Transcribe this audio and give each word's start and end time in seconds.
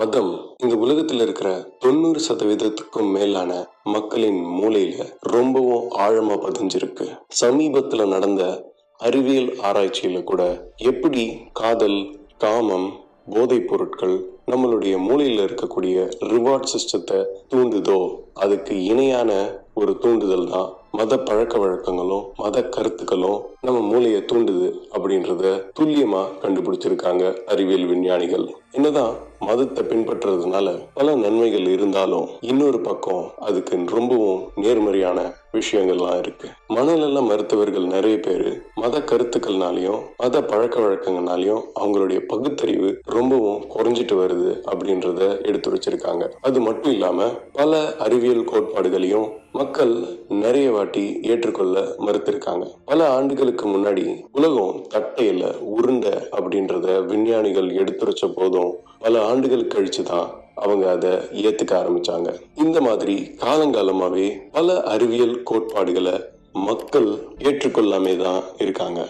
மதம் 0.00 0.56
இந்த 0.56 0.76
உலகத்தில் 0.76 1.20
இருக்கிற 1.20 1.68
தொண்ணூறு 1.78 2.20
சதவீதத்துக்கும் 2.28 3.10
மேலான 3.10 3.70
மக்களின் 3.82 4.44
மூளையில 4.44 5.06
ரொம்பவும் 5.20 5.90
ஆழமா 5.90 6.36
பதிஞ்சிருக்கு. 6.36 7.18
சமீபத்துல 7.40 8.06
நடந்த 8.06 8.68
அறிவியல் 8.96 9.56
ஆராய்ச்சியில 9.62 10.24
கூட 10.24 10.42
எப்படி 10.76 11.48
காதல் 11.52 12.22
காமம் 12.38 12.88
போதைப் 13.30 13.68
பொருட்கள் 13.68 14.16
நம்மளுடைய 14.46 14.94
மூளையில 15.08 15.44
இருக்கக்கூடிய 15.44 15.96
ரிவார்ட் 16.20 16.70
சிஸ்டத்தை 16.72 17.24
தூண்டுதோ 17.50 18.20
அதுக்கு 18.34 18.84
இணையான 18.84 19.30
ஒரு 19.74 19.98
தூண்டுதல் 19.98 20.48
தான் 20.48 20.70
மத 20.92 21.18
பழக்க 21.18 21.58
வழக்கங்களும் 21.58 22.24
மத 22.36 22.64
கருத்துக்களும் 22.64 23.44
நம்ம 23.60 23.80
மூளையை 23.80 24.22
தூண்டுது 24.22 24.74
அப்படின்றத 24.94 25.70
துல்லியமா 25.80 26.22
கண்டுபிடிச்சிருக்காங்க 26.42 27.44
அறிவியல் 27.46 27.86
விஞ்ஞானிகள். 27.86 28.54
என்னதான் 28.72 29.14
மதத்தை 29.38 29.84
பின்பற்றுறதுனால 29.84 30.82
பல 30.94 31.14
நன்மைகள் 31.14 31.66
இருந்தாலும் 31.66 32.28
இன்னொரு 32.40 32.80
பக்கம் 32.80 33.30
அதுக்கு 33.36 33.84
ரொம்பவும் 33.86 34.42
நேர்மறையான 34.54 35.34
விஷயங்கள்லாம் 35.52 36.18
இருக்கு. 36.18 36.48
மனநல 36.66 37.20
மருத்துவர்கள் 37.20 37.86
நிறைய 37.86 38.20
பேர் 38.20 38.62
மத 38.74 38.98
கருத்துக்கள்னாலையும் 38.98 40.00
மத 40.16 40.42
பழக்க 40.42 40.80
வழக்கங்கள்னாலையும் 40.80 41.62
அவங்களுடைய 41.80 42.26
பகுத்தறிவு 42.26 43.00
ரொம்பவும் 43.04 43.64
குறைஞ்சிட்டு 43.74 44.16
வருது 44.22 44.62
அப்படின்றத 44.66 45.42
எடுத்து 45.42 45.70
வச்சிருக்காங்க 45.70 46.28
அது 46.40 46.60
மட்டும் 46.60 46.92
இல்லாம 46.92 47.28
பல 47.52 47.94
அறிவியல் 47.96 48.44
கோட்பாடுகளையும் 48.44 49.28
மக்கள் 49.52 49.92
நிறைய 50.28 50.70
வாட்டி 50.70 51.18
ஏற்றுக்கொள்ள 51.22 51.76
மறுத்திருக்காங்க. 51.98 52.66
பல 52.84 53.08
ஆண்டுகளுக்கு 53.10 53.64
முன்னாடி 53.68 54.04
உலகம் 54.32 54.86
தட்டையில 54.94 55.42
உருண்டை 55.76 56.12
அப்படின்றத 56.36 57.06
விஞ்ஞானிகள் 57.06 57.68
எடுத்துரைச்ச 57.70 58.32
போதும் 58.34 58.74
பல 58.98 59.22
ஆண்டுகள் 59.26 59.66
கழிச்சு 59.66 60.02
தான் 60.02 60.28
அவங்க 60.54 60.90
அதை 60.90 61.10
ஏத்துக்க 61.46 61.72
ஆரம்பிச்சாங்க. 61.82 62.28
இந்த 62.54 62.80
மாதிரி 62.80 63.16
காலங்காலமாவே 63.44 64.28
பல 64.52 64.80
அறிவியல் 64.82 65.42
கோட்பாடுகளை 65.42 66.14
மக்கள் 66.52 67.10
ஏற்றுக்கொள்ளாமே 67.38 68.14
தான் 68.22 68.42
இருக்காங்க. 68.58 69.08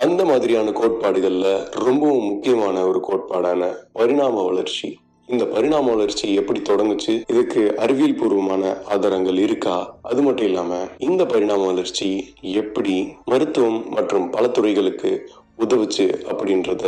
அந்த 0.00 0.24
மாதிரியான 0.24 0.70
கோட்பாடுகள்ல 0.70 1.48
ரொம்பவும் 1.84 2.24
முக்கியமான 2.24 2.86
ஒரு 2.86 3.02
கோட்பாடான 3.08 3.74
பரிணாம 3.92 4.44
வளர்ச்சி 4.44 4.88
இந்த 5.28 5.44
பரிணாம 5.44 5.90
வளர்ச்சி 5.90 6.34
எப்படி 6.34 6.60
தொடங்குச்சு? 6.60 7.22
இதுக்கு 7.28 7.76
அறிவியல் 7.76 8.14
பூர்வமான 8.14 8.82
ஆதாரங்கள் 8.84 9.38
இருக்கா? 9.38 9.98
அது 10.02 10.22
மட்டும் 10.22 10.46
இல்லாம 10.46 10.78
இந்த 10.98 11.24
பரிணாம 11.24 11.66
வளர்ச்சி 11.66 12.08
எப்படி 12.40 12.94
மருத்துவம் 13.24 13.88
மற்றும் 13.88 14.30
பல 14.30 14.48
துறைகளுக்கு 14.48 15.10
உதவுச்சு 15.58 16.06
அப்படின்றத 16.30 16.84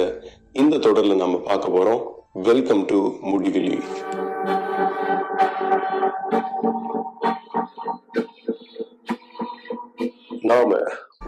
இந்த 0.52 0.76
தொடர்ல 0.76 1.16
நம்ம 1.16 1.38
பார்க்க 1.38 1.68
போறோம். 1.68 2.02
வெல்கம் 2.42 2.84
டு 2.84 2.98
முடிவெளி 3.22 3.76
நாம 10.42 10.78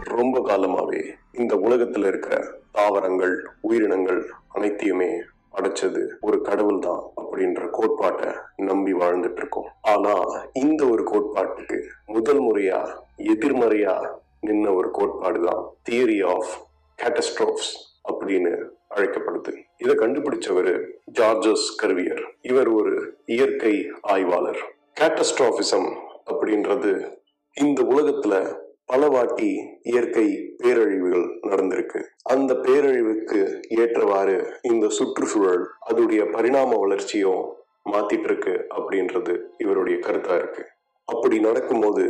ரொம்ப 0.03 0.39
காலமாவே 0.39 1.01
இந்த 1.31 1.55
உலகத்துல 1.55 2.07
இருக்கிற 2.07 2.35
தாவரங்கள் 2.71 3.35
உயிரினங்கள் 3.61 4.21
அனைத்தையுமே 4.47 5.11
படைச்சது 5.53 6.07
ஒரு 6.21 6.41
கடவுள் 6.41 6.79
தான் 6.79 7.01
அப்படின்ற 7.17 7.69
கோட்பாட்டை 7.69 8.33
நம்பி 8.55 8.93
வாழ்ந்துட்டு 8.93 9.37
இருக்கோம் 9.37 9.69
ஆனா 9.81 10.13
இந்த 10.53 10.85
ஒரு 10.85 11.03
கோட்பாட்டுக்கு 11.03 11.83
முதல் 12.05 12.41
முறையா 12.41 12.97
எதிர்மறையா 13.17 14.19
நின்ன 14.47 14.75
ஒரு 14.75 14.91
கோட்பாடு 14.91 15.41
தான் 15.41 15.63
தியரி 15.89 16.19
ஆஃப் 16.27 16.51
கேட்டஸ்ட்ரோப்ஸ் 16.99 17.71
அப்படின்னு 18.11 18.53
அழைக்கப்படுது. 18.95 19.51
இதை 19.77 19.95
கண்டுபிடிச்சவர் 19.95 20.85
ஜார்ஜஸ் 21.19 21.67
கர்வியர். 21.77 22.23
இவர் 22.41 22.67
ஒரு 22.67 23.15
இயற்கை 23.25 23.91
ஆய்வாளர். 24.01 24.61
கேட்டஸ்ட்ராஃபிசம் 24.99 25.89
அப்படின்றது 26.25 27.11
இந்த 27.53 27.83
உலகத்துல 27.83 28.35
பலவாட்டி 28.89 29.49
இயற்கை 29.81 30.55
பேரழிவுகள் 30.63 31.27
நடந்திருக்கு. 31.41 31.99
அந்த 32.23 32.53
பேரழிவுக்கு 32.53 33.59
ஏற்றவாறு 33.69 34.59
இந்த 34.61 34.89
சுற்றுச்சூழல் 34.89 35.67
அதோடைய 35.89 36.31
பரிணாம 36.31 36.75
வளர்ச்சியும் 36.75 37.43
மாத்திட்டு 37.91 38.23
இருக்கு 38.23 38.67
அப்படின்றது 38.75 39.39
இவருடைய 39.57 39.99
கருத்தா 39.99 40.35
இருக்கு. 40.35 40.65
அப்படி 41.03 41.39
நடக்கும்போது 41.39 42.03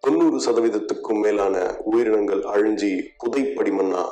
தொண்ணூறு 0.00 0.38
சதவீதத்துக்கும் 0.50 1.20
மேலான 1.20 1.76
உயிரினங்கள் 1.84 2.40
அழிஞ்சி 2.40 2.92
புதைப்படிமண்ணா 3.24 4.02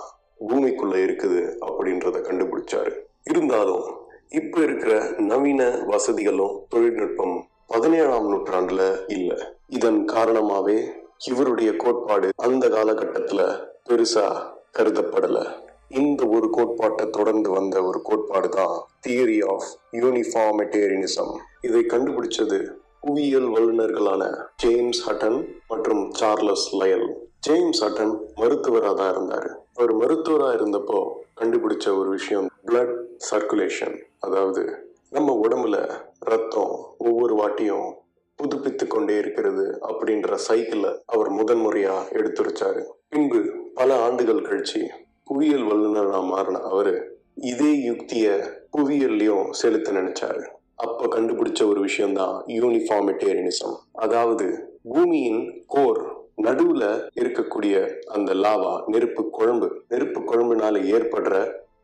பூமிக்குள்ள 0.48 0.94
இருக்குது 1.02 1.40
அப்படின்றத 1.66 2.20
கண்டுபிடிச்சாரு. 2.20 2.92
இருந்தாலும் 3.30 3.84
இப்ப 4.28 4.60
இருக்கிற 4.60 5.14
நவீன 5.18 5.78
வசதிகளும் 5.86 6.66
தொழில்நுட்பம் 6.68 7.46
பதினேழாம் 7.66 8.28
நூற்றாண்டுல 8.32 8.82
இல்ல. 9.06 9.54
இதன் 9.68 10.04
காரணமாவே 10.04 10.78
இவருடைய 11.30 11.70
கோட்பாடு 11.76 12.28
அந்த 12.36 12.64
காலகட்டத்துல 12.68 13.40
பெருசா 13.88 14.26
கருதப்படல. 14.78 15.38
இந்த 16.00 16.26
ஒரு 16.26 16.46
கோட்பாட்டை 16.50 17.04
தொடர்ந்து 17.10 17.48
வந்த 17.50 17.76
ஒரு 17.82 17.98
கோட்பாடு 18.02 18.48
தான் 18.48 18.76
தியரி 19.06 19.38
ஆஃப் 19.52 19.68
யூனிஃபார்மிட்டேரியனிசம் 19.92 21.32
இதை 21.60 21.82
கண்டுபிடிச்சது 21.88 22.58
புவியியல் 23.00 23.48
வல்லுநர்களான 23.48 24.22
ஜேம்ஸ் 24.56 25.02
ஹட்டன் 25.08 25.38
மற்றும் 25.68 26.02
சார்லஸ் 26.10 26.66
லயல். 26.74 27.08
ஜேம்ஸ் 27.40 27.82
ஹட்டன் 27.84 28.14
மருத்துவராக 28.34 28.94
தான் 28.94 29.10
இருந்தார். 29.10 29.48
அவர் 29.74 29.92
மருத்துவராக 29.94 30.56
இருந்தப்போ 30.58 31.00
கண்டுபிடிச்ச 31.40 31.86
ஒரு 31.98 32.10
விஷயம் 32.10 32.48
பிளட் 32.66 32.94
சர்க்குலேஷன் 33.30 33.96
அதாவது 34.18 34.62
நம்ம 35.10 35.40
உடம்புல 35.42 35.76
ரத்தம் 36.18 36.74
ஒவ்வொரு 36.98 37.34
வாட்டியும் 37.34 37.88
புதுப்பித்து 38.36 38.86
கொண்டே 38.86 39.18
இருக்கிறது 39.18 39.78
அப்படின்ற 39.88 40.38
சைக்கிள 40.48 40.98
அவர் 41.06 41.30
முதன்முறையா 41.32 41.96
எடுத்துரைச்சாரு. 42.12 42.82
பின்பு 43.08 43.40
பல 43.74 44.02
ஆண்டுகள் 44.02 44.46
கழிச்சு 44.48 44.86
புவியியல் 45.24 45.62
வல்லுநரா 45.62 46.24
மாறின 46.24 46.58
அவரு 46.58 47.20
இதே 47.34 47.72
யுக்திய 47.88 48.26
புவியியல்லையும் 48.76 49.50
செலுத்த 49.50 49.92
நினைச்சாரு. 49.92 50.42
அப்ப 50.74 51.06
கண்டுபிடிச்ச 51.06 51.68
ஒரு 51.68 51.80
விஷயம்தான் 51.80 52.44
யூனிஃபார்மிட்டேரியனிசம் 52.46 53.76
அதாவது 53.92 54.46
பூமியின் 54.82 55.62
கோர் 55.66 56.02
நடுவுல 56.42 56.84
இருக்கக்கூடிய 57.20 57.74
அந்த 58.04 58.34
லாவா 58.34 58.82
நெருப்பு 58.86 59.30
குழம்பு. 59.30 59.68
நெருப்பு 59.88 60.20
குழம்புனால 60.20 60.80
ஏற்படுற 60.96 61.34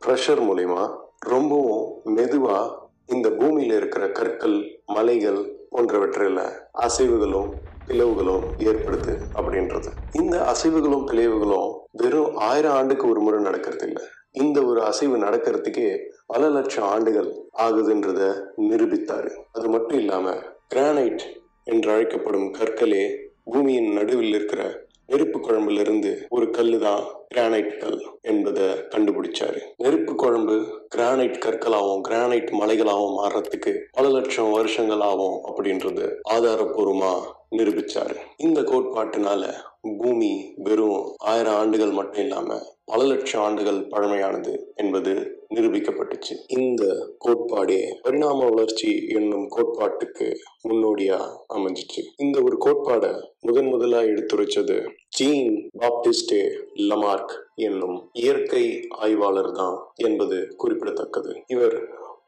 ப்ரெஷர் 0.07 0.43
மூலயமா 0.49 0.97
ரொம்பவும் 1.19 1.87
மெதுவா 2.17 2.59
இந்த 3.07 3.29
பூமியில 3.29 3.77
இருக்கிற 3.77 4.09
கற்கள் 4.09 4.81
மலைகள் 4.87 5.58
போன்றவற்றில் 5.71 6.39
அசைவுகளும் 6.79 7.51
பிளவுகளும் 7.87 8.45
ஏற்படுது 8.59 9.19
அப்படின்றது. 9.35 9.91
இந்த 10.13 10.55
அசைவுகளும் 10.55 11.07
பிளவுகளும் 11.07 11.79
வெறும் 11.93 12.37
ஆயிரம் 12.37 12.73
ஆண்டுக்கு 12.73 13.09
ஒரு 13.09 13.21
முறை 13.21 13.43
நடக்கிறது 13.43 13.87
இல்லை. 13.87 14.03
இந்த 14.31 14.63
ஒரு 14.63 14.83
அசைவு 14.83 15.17
நடக்கிறதுக்கே 15.17 15.99
பல 16.27 16.49
லட்சம் 16.49 16.85
ஆண்டுகள் 16.85 17.49
ஆகுதுன்றத 17.59 18.21
நிரூபித்தாரு. 18.57 19.31
அது 19.53 19.69
மட்டும் 19.69 19.99
இல்லாம 19.99 20.35
கிரானைட் 20.75 21.23
என்று 21.65 21.93
அழைக்கப்படும் 21.93 22.55
கற்களே 22.55 23.27
பூமியின் 23.45 23.93
நடுவில் 23.93 24.35
இருக்கிற 24.35 24.88
நெருப்பு 25.09 25.39
குழம்புல 25.39 25.81
இருந்து 25.81 26.11
ஒரு 26.29 26.51
கல்லு 26.51 26.79
தான் 26.79 27.05
கிரானைட் 27.35 27.79
கல் 27.79 28.01
என்பதை 28.23 28.67
கண்டுபிடிச்சாரு. 28.93 29.61
நெருப்பு 29.77 30.15
குழம்பு 30.15 30.57
கிரானைட் 30.97 31.39
கற்களாகவும் 31.39 32.03
கிரானைட் 32.09 32.51
மலைகளாகவும் 32.61 33.17
மாறுறதுக்கு 33.19 33.73
பல 33.93 34.09
லட்சம் 34.09 34.53
வருஷங்களாகவும் 34.57 35.39
அப்படின்றது 35.49 36.07
ஆதாரபூர்வமா 36.33 37.13
நிரூபிச்சாரு. 37.53 38.17
இந்த 38.37 38.61
கோட்பாட்டினால 38.61 39.53
பூமி 39.99 40.55
வெறும் 40.57 41.15
ஆயிரம் 41.19 41.55
ஆண்டுகள் 41.55 41.91
மட்டும் 41.91 42.23
இல்லாம 42.23 42.59
பல 42.85 43.03
லட்சம் 43.05 43.43
ஆண்டுகள் 43.43 43.89
பழமையானது 43.89 44.73
என்பது 44.75 45.13
நிரூபிக்கப்பட்டுச்சு. 45.55 46.35
இந்த 46.47 46.83
கோட்பாடே 47.25 47.93
பரிணாம 48.03 48.49
வளர்ச்சி 48.49 49.07
என்னும் 49.09 49.49
கோட்பாட்டுக்கு 49.49 50.37
முன்னோடியா 50.69 51.19
அமைஞ்சிச்சு. 51.55 52.03
இந்த 52.17 52.43
ஒரு 52.43 52.57
கோட்பாடை 52.65 53.13
முதன் 53.41 53.67
முதலா 53.67 53.99
எடுத்துரைச்சது 53.99 54.87
ஜீன் 55.09 55.71
பாப்டிஸ்டே 55.79 56.43
லமார்க் 56.77 57.35
என்னும் 57.55 58.09
இயற்கை 58.13 58.87
ஆய்வாளர் 58.89 59.53
தான் 59.53 59.79
என்பது 59.95 60.55
குறிப்பிடத்தக்கது. 60.57 61.43
இவர் 61.47 61.79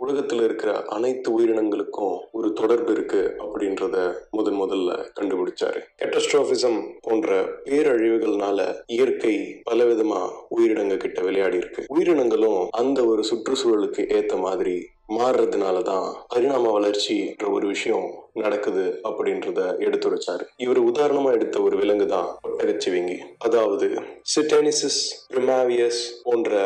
உலகத்தில் 0.01 0.43
இருக்கிற 0.43 0.71
அனைத்து 0.89 1.29
உயிரினங்களுக்கும் 1.33 2.15
ஒரு 2.33 2.53
தொடர்பு 2.53 2.93
இருக்கு 2.93 3.23
அப்படின்றத 3.39 3.97
முதன் 4.31 4.61
முதல்ல 4.61 4.91
கண்டுபிடிச்சாரு. 5.21 5.81
கேட்டஸ்ட்ராபிசம் 5.99 6.79
போன்ற 7.01 7.31
பேரழிவுகள்னால 7.65 8.59
இயற்கை 8.87 9.35
பலவிதமா 9.71 10.21
உயிரினங்க 10.57 10.97
கிட்ட 10.97 11.21
விளையாடி 11.23 11.57
இருக்கு 11.57 11.85
உயிரினங்களும் 11.89 12.69
அந்த 12.71 13.05
ஒரு 13.05 13.23
சுற்றுச்சூழலுக்கு 13.23 14.05
ஏத்த 14.19 14.41
மாதிரி 14.41 14.77
மாறுறதுனால 15.19 15.83
தான் 15.83 16.09
பரிணாம 16.35 16.73
வளர்ச்சின்ற 16.77 17.45
ஒரு 17.53 17.67
விஷயம் 17.67 18.09
நடக்குது 18.33 18.83
அப்படின்றத 19.09 19.61
எடுத்துரைச்சாரு. 19.87 20.45
இவர் 20.57 20.81
உதாரணமா 20.81 21.31
எடுத்த 21.33 21.63
ஒரு 21.63 21.77
விலங்கு 21.77 22.07
தான் 22.07 22.29
ஒட்டகச்சிவிங்கி. 22.49 23.17
அதாவது 23.39 23.89
சிட்டேனிசிஸ் 24.35 25.01
பிரிமாவியஸ் 25.33 26.03
போன்ற 26.23 26.61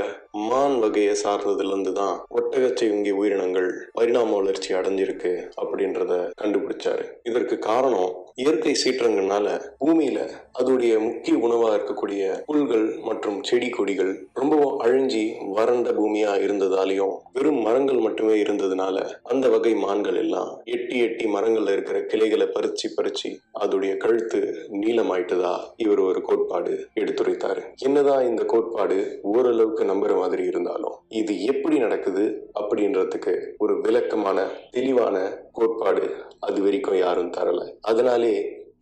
மான் 0.50 0.78
வகையை 0.78 1.14
சார்ந்ததுல 1.24 1.72
இருந்து 1.74 1.92
தான் 1.92 2.16
ஒட்டகச்சிவிங்கி 2.30 3.10
உயிரினங்கள் 3.10 3.70
பரிணாம 3.92 4.36
வளர்ச்சி 4.36 4.74
அடைஞ்சிருக்கு 4.74 5.32
அப்படின்றத 5.62 6.12
கண்டுபிடிச்சாரு. 6.42 7.06
இதற்கு 7.22 7.58
காரணம் 7.70 8.12
இயற்கை 8.38 8.74
சீற்றங்கள்னால 8.74 9.48
பூமியில 9.78 10.18
அதோடைய 10.58 11.00
முக்கிய 11.00 11.36
உணவா 11.36 11.68
இருக்கக்கூடிய 11.74 12.22
புல்கள் 12.46 12.86
மற்றும் 13.04 13.42
செடி 13.42 13.68
கொடிகள் 13.68 14.10
ரொம்பவும் 14.32 14.80
அழிஞ்சி 14.80 15.22
வறண்ட 15.52 15.90
பூமியா 15.92 16.32
இருந்ததாலையும் 16.36 17.14
வெறும் 17.32 17.60
மரங்கள் 17.60 17.98
மட்டுமே 17.98 18.34
இருந்ததுனால 18.40 18.96
அந்த 19.22 19.48
வகை 19.48 19.74
மான்கள் 19.74 20.16
எல்லாம் 20.16 20.50
எட்டி 20.64 20.98
எட்டி 20.98 21.26
மரங்கள்ல 21.26 21.72
இருக்கிற 21.72 22.00
கிளைகளை 22.04 22.46
பறிச்சு 22.46 22.88
பறிச்சு 22.96 23.30
அதோடைய 23.60 23.96
கழுத்து 23.96 24.40
நீளமாயிட்டதா 24.76 25.54
இவர் 25.76 25.98
ஒரு 26.00 26.22
கோட்பாடு 26.22 26.74
எடுத்துரைத்தாரு. 26.94 27.62
என்னதான் 27.82 28.26
இந்த 28.26 28.44
கோட்பாடு 28.44 28.98
ஓரளவுக்கு 29.22 29.84
நம்புற 29.84 30.16
மாதிரி 30.18 30.44
இருந்தாலும் 30.44 30.98
இது 31.14 31.44
எப்படி 31.44 31.78
நடக்குது 31.78 32.24
அப்படின்றதுக்கு 32.54 33.34
ஒரு 33.58 33.80
விளக்கமான 33.80 34.38
தெளிவான 34.70 35.16
கோட்பாடு 35.54 36.04
அது 36.40 36.62
வரைக்கும் 36.62 36.98
யாரும் 36.98 37.32
தரல. 37.32 37.72
அதனாலே 37.80 38.34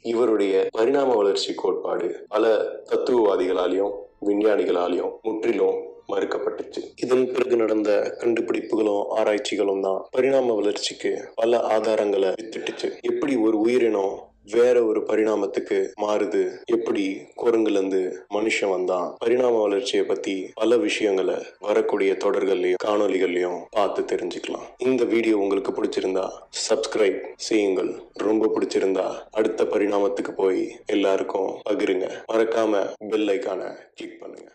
இவருடைய 0.03 0.69
பரிணாம 0.71 1.15
வளர்ச்சி 1.15 1.55
கோட்பாடு 1.55 2.25
பல 2.29 2.45
தத்துவவாதிகளாலையும் 2.91 3.93
விஞ்ஞானிகளாலையும் 4.27 5.13
முற்றிலும் 5.23 5.79
மறுக்கப்பட்டுச்சு. 6.09 6.81
இதன் 6.97 7.33
பிறகு 7.33 7.57
நடந்த 7.57 7.91
கண்டுபிடிப்புகளும் 8.21 9.05
ஆராய்ச்சிகளும் 9.09 9.81
தான் 9.81 10.07
பரிணாம 10.11 10.55
வளர்ச்சிக்கு 10.55 11.13
பல 11.35 11.61
ஆதாரங்களை 11.77 12.33
வித்துட்டுச்சு. 12.43 12.89
எப்படி 13.01 13.37
ஒரு 13.37 13.59
உயிரினம் 13.59 14.32
வேற 14.51 14.85
ஒரு 14.85 15.01
பரிணாமத்துக்கு 15.01 15.91
மாறுது. 16.01 16.57
எப்படி 16.65 17.23
குரங்குல 17.37 17.71
இருந்து 17.71 18.27
மனுஷன் 18.35 18.71
வந்தான். 18.71 19.15
பரிணாம 19.19 19.61
வளர்ச்சியை 19.61 20.05
பத்தி 20.05 20.51
பல 20.55 20.77
விஷயங்களை 20.77 21.35
வரக்கூடிய 21.61 22.13
தொடர்கள்லயும் 22.13 22.75
காணொலிகள்லயும் 22.85 23.65
பார்த்து 23.71 24.17
தெரிஞ்சுக்கலாம். 24.17 24.67
இந்த 24.79 25.05
வீடியோ 25.05 25.39
உங்களுக்கு 25.39 25.73
பிடிச்சிருந்தா 25.73 26.29
சப்ஸ்கிரைப் 26.69 27.21
செய்யுங்கள். 27.37 28.03
ரொம்ப 28.13 28.51
பிடிச்சிருந்தா 28.55 29.13
அடுத்த 29.31 29.65
பரிணாமத்துக்கு 29.65 30.33
போய் 30.37 30.81
எல்லாருக்கும் 30.87 31.61
பகிருங்க. 31.71 32.11
மறக்காம 32.33 32.93
பெல் 33.09 33.29
ஐக்கான 33.29 33.77
கிளிக் 33.95 34.21
பண்ணுங்க. 34.21 34.51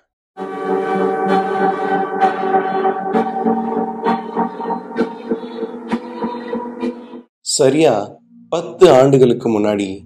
சரியா? 7.42 8.26
பத்து 8.50 8.92
ஆண்டுகளுக்கு 8.92 9.60
முன்னாடி 9.60 10.00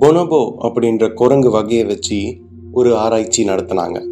பொனபோ 0.00 0.54
அப்படின்ற 0.62 1.14
குரங்கு 1.14 1.50
வகையை 1.50 1.84
வச்சு 1.84 2.36
ஒரு 2.72 2.96
ஆராய்ச்சி 2.96 3.44
நடத்தினாங்க. 3.44 4.06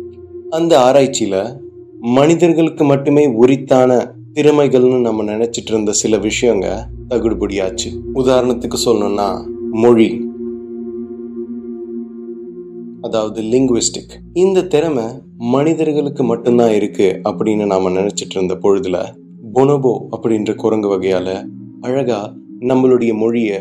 அந்த 0.50 0.78
ஆராய்ச்சியில 0.78 1.60
மனிதர்களுக்கு 2.00 2.84
மட்டுமே 2.84 3.26
உரித்தான 3.26 4.14
திறமைகள்னு 4.34 5.00
நம்ம 5.00 5.24
நினைச்சிட்டு 5.24 5.68
இருந்த 5.68 5.92
சில 5.92 6.16
விஷயங்க 6.16 6.82
தகுடுபடியாச்சு. 7.08 7.90
உதாரணத்துக்கு 8.14 8.76
சொல்லணும்னா 8.84 9.46
மொழி. 9.70 10.28
அதாவது 13.00 13.42
லிங்குவிஸ்டிக் 13.42 14.14
இந்த 14.32 14.62
திறமை 14.62 15.04
மனிதர்களுக்கு 15.36 16.24
மட்டும்தான் 16.24 16.72
இருக்கு 16.72 17.20
அப்படின்னு 17.24 17.66
நாம 17.66 17.90
நினைச்சிட்டு 17.90 18.34
இருந்த 18.34 18.54
பொழுதுல 18.54 19.14
பொனபோ 19.54 19.98
அப்படின்ற 20.16 20.54
குரங்கு 20.54 20.88
வகையால 20.88 21.48
அழகா 21.80 22.32
நம்மளுடைய 22.69 23.11
மொழிய 23.21 23.51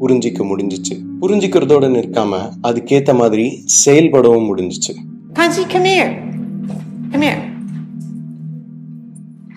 புரிஞ்சிக்க 0.00 0.40
முடிஞ்சிச்சு 0.50 0.94
புரிஞ்சிக்கிறதோட 1.22 1.86
நிற்காம 1.96 2.32
அதுக்கேத்த 2.70 3.14
மாதிரி 3.22 3.46
செயல்படவும் 3.84 4.48
முடிஞ்சிச்சு 4.50 4.94
Kanzi, 5.38 5.62
come 5.72 5.84
here. 5.84 6.12
Come 7.12 7.22
here. 7.26 7.40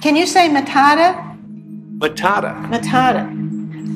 Can 0.04 0.16
you 0.16 0.26
say 0.34 0.44
matata? 0.58 1.08
Matata. 1.98 2.52
Matata. 2.74 3.24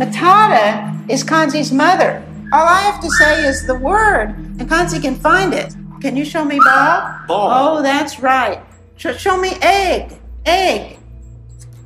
Matata 0.01 0.65
is 1.13 1.23
Kanzi's 1.23 1.71
mother. 1.71 2.11
All 2.53 2.67
I 2.67 2.81
have 2.87 2.99
to 3.01 3.09
say 3.19 3.33
is 3.51 3.65
the 3.67 3.75
word, 3.89 4.27
and 4.59 4.65
Kanzi 4.73 5.01
can 5.01 5.15
find 5.27 5.53
it. 5.53 5.69
Can 6.01 6.15
you 6.15 6.25
show 6.25 6.43
me 6.45 6.57
ball? 6.59 6.97
Ball. 7.27 7.49
Oh, 7.59 7.81
that's 7.81 8.19
right. 8.31 8.59
Sh- 8.97 9.17
show 9.25 9.37
me 9.37 9.51
egg. 9.61 10.01
Egg. 10.45 10.81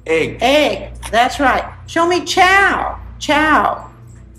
Egg. 0.08 0.30
Egg. 0.42 0.76
That's 1.12 1.40
right. 1.40 1.66
Show 1.88 2.06
me 2.08 2.18
chow. 2.26 2.76
Chow. 3.25 3.61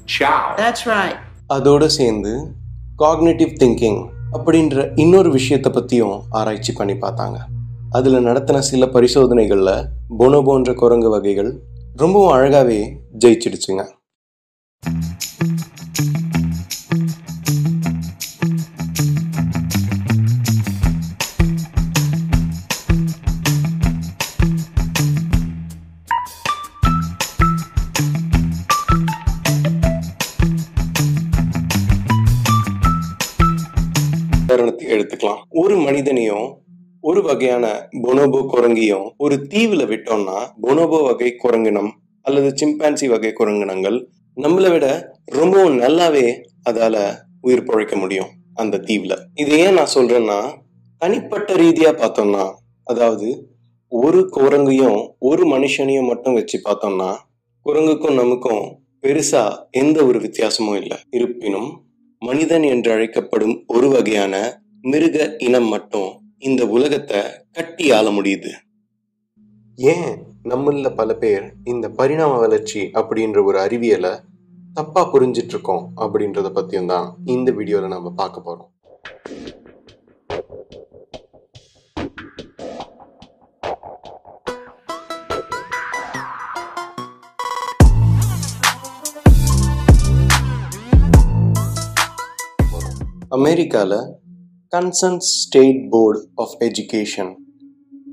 Chow. 0.07 0.41
That's 0.57 0.83
right. 0.87 1.15
அதோட 1.49 1.85
சேர்ந்து 1.95 2.31
cognitive 2.99 3.51
thinking 3.53 3.99
அப்படின்ற 4.31 4.85
இன்னொரு 4.95 5.29
விஷயத்தை 5.31 5.69
பற்றியும் 5.71 6.15
ஆராய்ச்சி 6.31 6.71
பண்ணி 6.73 6.95
பார்த்தாங்க 6.95 7.37
அதில் 7.91 8.25
நடத்தின 8.27 8.61
சில 8.63 8.85
பரிசோதனைகளில் 8.87 9.73
பொனோபோன்ற 10.17 10.73
குரங்கு 10.73 11.09
வகைகள் 11.09 11.51
ரொம்பவும் 11.95 12.33
அழகாகவே 12.33 12.79
ஜெயிச்சிடுச்சுங்க 13.21 13.83
ஒரு 35.49 35.77
மனிதனையும் 35.77 36.47
ஒரு 37.01 37.21
வகையான 37.21 37.89
பொனோபோ 38.03 38.39
குரங்கையும் 38.53 39.07
ஒரு 39.17 39.35
தீவுல 39.35 39.83
விட்டோம்னா 39.85 40.37
பொனோபோ 40.61 41.03
வகை 41.03 41.35
குரங்கினம் 41.43 41.91
அல்லது 42.21 42.49
சிம்பான்சி 42.51 43.07
வகை 43.07 43.33
குரங்கினங்கள் 43.39 43.97
நம்மளை 44.37 44.71
விட 44.71 45.13
ரொம்பவும் 45.25 45.79
நல்லாவே 45.79 46.25
அதால 46.63 46.95
உயிர் 47.41 47.63
பிழைக்க 47.63 47.95
முடியும் 47.95 48.29
அந்த 48.53 48.77
தீவுல. 48.77 49.13
இது 49.35 49.57
ஏன் 49.57 49.73
நான் 49.73 49.93
சொல்றேன்னா 49.95 50.39
தனிப்பட்ட 50.97 51.53
ரீதியா 51.53 51.91
பார்த்தோம்னா 51.91 52.43
அதாவது 52.83 53.51
ஒரு 53.87 54.29
குரங்கையும் 54.35 54.99
ஒரு 55.19 55.57
மனுஷனையும் 55.57 56.05
மட்டும் 56.05 56.33
வச்சு 56.33 56.61
பார்த்தோம்னா 56.63 57.09
குரங்குக்கும் 57.65 58.13
நமக்கும் 58.13 58.63
பெருசா 59.01 59.57
எந்த 59.71 60.05
ஒரு 60.05 60.19
வித்தியாசமும் 60.19 60.75
இல்லை. 60.75 60.97
இருப்பினும் 61.09 61.69
மனிதன் 62.21 62.63
என்று 62.63 62.91
அழைக்கப்படும் 62.91 63.63
ஒரு 63.67 63.87
வகையான 63.89 64.35
மிருக 64.91 65.17
இனம் 65.45 65.69
மட்டும் 65.73 66.09
இந்த 66.47 66.61
உலகத்தை 66.75 67.19
கட்டி 67.57 67.85
ஆள 67.97 68.07
முடியுது. 68.17 68.51
ஏன் 69.79 70.11
நம்மள 70.51 70.89
பல 70.99 71.13
பேர் 71.21 71.45
இந்த 71.71 71.85
பரிணாம 71.99 72.33
வளர்ச்சி 72.43 72.81
அப்படின்ற 72.99 73.43
ஒரு 73.49 73.57
அறிவியலை 73.65 74.11
தப்பா 74.77 75.01
புரிஞ்சிட்டு 75.13 75.53
இருக்கோம் 75.55 75.83
அப்படின்றத 76.03 76.49
பத்தியும் 76.57 76.91
தான் 76.93 77.07
இந்த 77.35 77.51
வீடியோல 77.59 77.89
நம்ம 77.95 78.11
பார்க்க 78.21 78.47
போறோம். 78.47 78.69
அமெரிக்காவில் 93.37 93.99
concern 94.75 95.19
state 95.31 95.81
board 95.89 96.19
of 96.35 96.55
education 96.67 97.33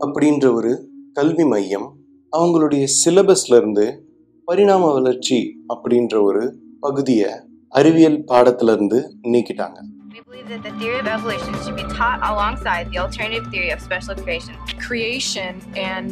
அப்படின்ற 0.05 0.47
ஒரு 0.55 0.73
கல்வி 1.13 1.45
மையம் 1.45 1.87
அவங்களுடைய 2.33 2.85
சிலபஸ்ல 2.99 3.57
இருந்து 3.57 3.87
பரிணாம 4.49 4.91
வளர்ச்சி 4.93 5.39
அப்படின்ற 5.75 6.15
ஒரு 6.23 6.43
பகுதியை 6.81 7.31
அறிவியல் 7.73 8.21
பாடத்துல 8.33 8.75
இருந்து 8.77 9.01
நீக்கிட்டாங்க 9.33 9.79
We 10.15 10.21
believe 10.27 10.49
that 10.49 10.63
the 10.63 10.73
theory 10.81 10.99
of 11.03 11.09
evolution 11.11 11.55
should 11.63 11.77
be 11.77 11.87
taught 11.93 12.21
alongside 12.31 12.87
the 12.91 12.99
alternative 12.99 13.47
theory 13.53 13.71
of 13.71 13.81
special 13.81 14.17
creation. 14.17 14.57
creation 14.87 15.53
and 15.85 16.09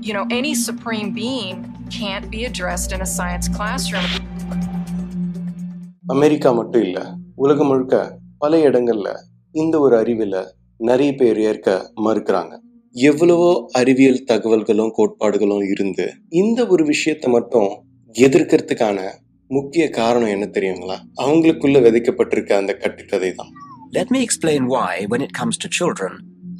you 0.00 0.14
know 0.16 0.24
any 0.30 0.54
supreme 0.62 1.10
being 1.18 1.56
can't 1.98 2.26
be 2.30 2.40
addressed 2.44 2.92
in 2.92 3.02
a 3.02 3.10
science 3.16 3.48
classroom 3.58 4.10
America 6.06 6.52
மட்டும் 6.52 6.82
இல்ல 6.82 6.98
உலகம் 7.36 7.66
முழுக்க 7.66 7.96
பல 8.38 8.58
இடங்கள்ல 8.68 9.10
இந்த 9.61 9.75
ஒரு 9.85 9.95
அறிவியல 10.01 10.39
நிறைய 10.89 11.11
பேர் 11.19 11.39
ஏற்க 11.49 11.69
மறுக்கிறாங்க 12.07 12.53
எவ்வளவோ 12.95 13.49
அறிவியல் 13.79 14.25
தகவல்களும் 14.31 14.93
கோட்பாடுகளும் 14.97 15.65
இருந்து 15.73 16.05
இந்த 16.41 16.59
ஒரு 16.67 16.83
விஷயத்தை 16.85 17.29
மட்டும் 17.31 17.71
எதிர்க்கிறதுக்கான 18.15 18.99
முக்கிய 19.49 19.83
காரணம் 19.99 20.33
என்ன 20.35 20.45
தெரியுங்களா 20.57 20.97
அவங்களுக்குள்ள 21.23 21.79
விதைக்கப்பட்டிருக்க 21.85 22.53
அந்த 22.61 22.75
கட்டுக்கதை 22.83 23.31
தான் 23.33 23.51
Let 23.91 24.11
me 24.11 24.19
explain 24.21 24.67
why, 24.67 24.91
when 25.11 25.21
it 25.21 25.33
comes 25.33 25.55
to 25.57 25.67
children, 25.69 26.11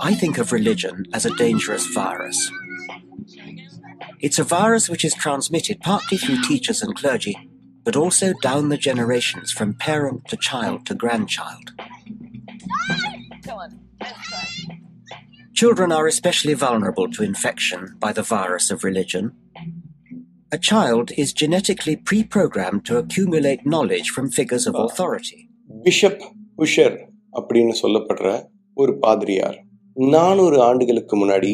I 0.01 0.13
think 0.15 0.37
of 0.39 0.51
religion 0.51 0.95
as 1.13 1.25
a 1.25 1.33
dangerous 1.35 1.85
virus. 1.97 2.37
It's 4.19 4.39
a 4.39 4.47
virus 4.51 4.89
which 4.89 5.05
is 5.05 5.13
transmitted 5.15 5.79
partly 5.81 6.17
through 6.17 6.41
teachers 6.41 6.81
and 6.81 6.95
clergy, 6.95 7.35
but 7.85 7.95
also 7.95 8.33
down 8.41 8.69
the 8.69 8.77
generations 8.79 9.51
from 9.51 9.73
parent 9.81 10.27
to 10.29 10.37
child 10.39 10.85
to 10.87 10.95
grandchild. 10.95 11.67
Children 15.54 15.92
are 15.92 16.06
especially 16.06 16.54
vulnerable 16.56 17.08
to 17.10 17.22
infection 17.22 17.80
by 18.00 18.12
the 18.12 18.22
virus 18.24 18.70
of 18.70 18.84
religion. 18.84 19.24
A 20.52 20.58
child 20.60 21.10
is 21.16 21.32
genetically 21.32 21.96
pre 21.98 22.18
programmed 22.26 22.84
to 22.86 22.98
accumulate 22.98 23.66
knowledge 23.66 24.10
from 24.10 24.30
figures 24.30 24.66
of 24.66 24.74
authority. 24.76 25.40
Bishop 25.84 26.24
Busher 26.56 26.96
அப்படின்னு 27.32 27.74
சொல்லப்படுற 27.82 28.28
ஒரு 28.76 28.92
பாதிரியார் 28.98 29.58
நானூறு 29.96 30.58
ஆண்டுகளுக்கு 30.62 31.16
முன்னாடி 31.16 31.52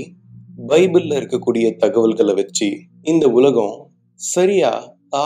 பைபிள்ல 0.68 1.12
இருக்கக்கூடிய 1.20 1.66
தகவல்களை 1.76 2.34
வச்சு 2.34 2.68
இந்த 3.02 3.26
உலகம் 3.38 3.76
சரியா 4.20 4.72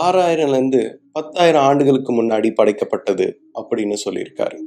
ஆறாயிரம்ல 0.01 0.59
இருந்து 0.59 0.81
பத்தாயிரம் 1.11 1.65
ஆண்டுகளுக்கு 1.69 2.11
முன்னாடி 2.13 2.49
படைக்கப்பட்டது 2.59 3.27
அப்படின்னு 3.59 3.97
சொல்லியிருக்காரு 4.05 4.57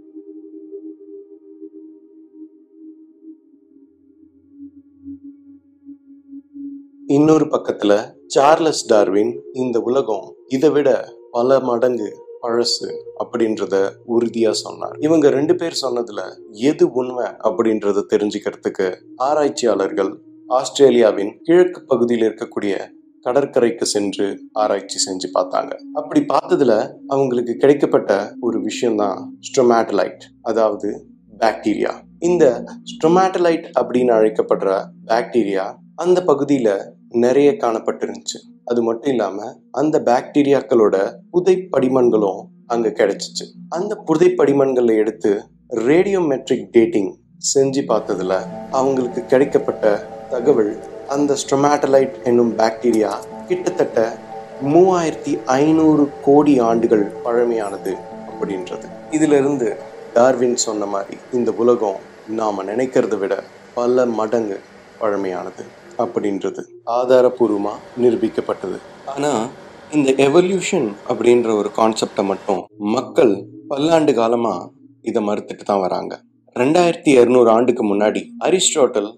இன்னொரு 7.15 7.45
பக்கத்துல 7.45 7.93
சார்லஸ் 8.27 8.87
டார்வின் 8.87 9.31
இந்த 9.53 9.81
உலகம் 9.81 10.25
இதை 10.47 10.71
விட 10.71 10.89
பல 11.31 11.61
மடங்கு 11.61 12.09
பழசு 12.43 12.89
அப்படின்றத 13.23 13.75
உறுதியா 14.09 14.51
சொன்னார். 14.51 14.97
இவங்க 14.99 15.31
ரெண்டு 15.31 15.55
பேர் 15.55 15.79
சொன்னதுல 15.83 16.23
எது 16.51 16.93
உண்மை 16.93 17.25
அப்படின்றத 17.25 18.03
தெரிஞ்சுக்கிறதுக்கு 18.13 18.89
ஆராய்ச்சியாளர்கள் 19.17 20.13
ஆஸ்திரேலியாவின் 20.49 21.33
கிழக்கு 21.43 21.83
பகுதியில் 21.85 22.27
இருக்கக்கூடிய 22.29 22.75
கடற்கரைக்கு 23.23 23.87
சென்று 23.87 24.29
ஆராய்ச்சி 24.53 25.01
செஞ்சு 25.07 25.31
பார்த்தாங்க. 25.39 25.73
அப்படி 25.93 26.23
பார்த்ததுல 26.35 26.75
அவங்களுக்கு 27.07 27.57
கிடைக்கப்பட்ட 27.67 28.13
ஒரு 28.41 28.61
விஷயம்தான் 28.61 29.41
ஸ்ட்ரொமேட்டலைட் 29.49 30.29
அதாவது 30.43 30.91
பாக்டீரியா. 31.39 31.95
இந்த 32.19 32.45
ஸ்ட்ரொமேட்டலைட் 32.93 33.67
அப்படின்னு 33.81 34.15
அழைக்கப்படுற 34.21 34.71
பாக்டீரியா 35.07 35.67
அந்த 35.95 36.23
பகுதியில 36.27 36.97
நிறைய 37.09 37.51
காணப்பட்டிருந்துச்சு. 37.51 38.39
அது 38.65 38.83
மட்டும் 38.83 39.11
இல்லாம 39.11 39.61
அந்த 39.71 40.03
பாக்டீரியாக்களோட 40.05 41.15
புதை 41.31 41.69
படிமன்களும் 41.73 42.45
அங்க 42.67 42.89
கிடைச்சிச்சு. 42.89 43.45
அந்த 43.69 43.95
புதை 43.95 44.35
படிமன்களை 44.37 44.97
எடுத்து 44.97 45.43
ரேடியோமெட்ரிக் 45.69 46.69
டேட்டிங் 46.71 47.17
செஞ்சு 47.55 47.83
பார்த்ததுல 47.89 48.41
அவங்களுக்கு 48.71 49.25
கிடைக்கப்பட்ட 49.29 50.01
தகவல் 50.31 50.79
அந்த 51.09 51.37
ஸ்ட்ரொமேட்டலைட் 51.47 52.25
என்னும் 52.25 52.59
பாக்டீரியா 52.59 53.15
கிட்டத்தட்ட 53.49 54.17
மூவாயிரத்தி 54.65 55.45
ஐநூறு 55.45 56.09
கோடி 56.25 56.59
ஆண்டுகள் 56.59 57.13
பழமையானது 57.25 57.97
அப்படின்றது. 58.31 58.85
இதுல 59.11 59.37
இருந்து 59.39 59.77
டார்வின் 60.15 60.57
சொன்ன 60.57 60.87
மாதிரி 60.87 61.17
இந்த 61.33 61.53
உலகம் 61.53 61.97
நாம 62.29 62.65
நினைக்கிறத 62.65 63.19
விட 63.19 63.43
பல 63.75 64.07
மடங்கு 64.07 64.61
பழமையானது. 65.01 65.65
அப்படின்றது 65.99 66.63
ஆதாரபூர்வமா 66.87 67.75
நிரூபிக்கப்பட்டது. 68.03 68.79
ஆனா 69.07 69.47
இந்த 69.93 70.11
எவல்யூஷன் 70.13 70.89
அப்படின்ற 71.09 71.57
ஒரு 71.57 71.71
கான்செப்டை 71.77 72.25
மட்டும் 72.25 72.67
மக்கள் 72.79 73.45
பல்லாண்டு 73.69 74.15
காலமா 74.15 74.71
இதை 75.03 75.27
மறுத்துட்டு 75.27 75.65
தான் 75.65 75.81
வராங்க. 75.81 76.23
ரெண்டாயிரத்தி 76.59 77.11
இருநூறு 77.21 77.51
ஆண்டுக்கு 77.51 77.85
முன்னாடி 77.85 78.23
அரிஸ்டாட்டல் 78.45 79.11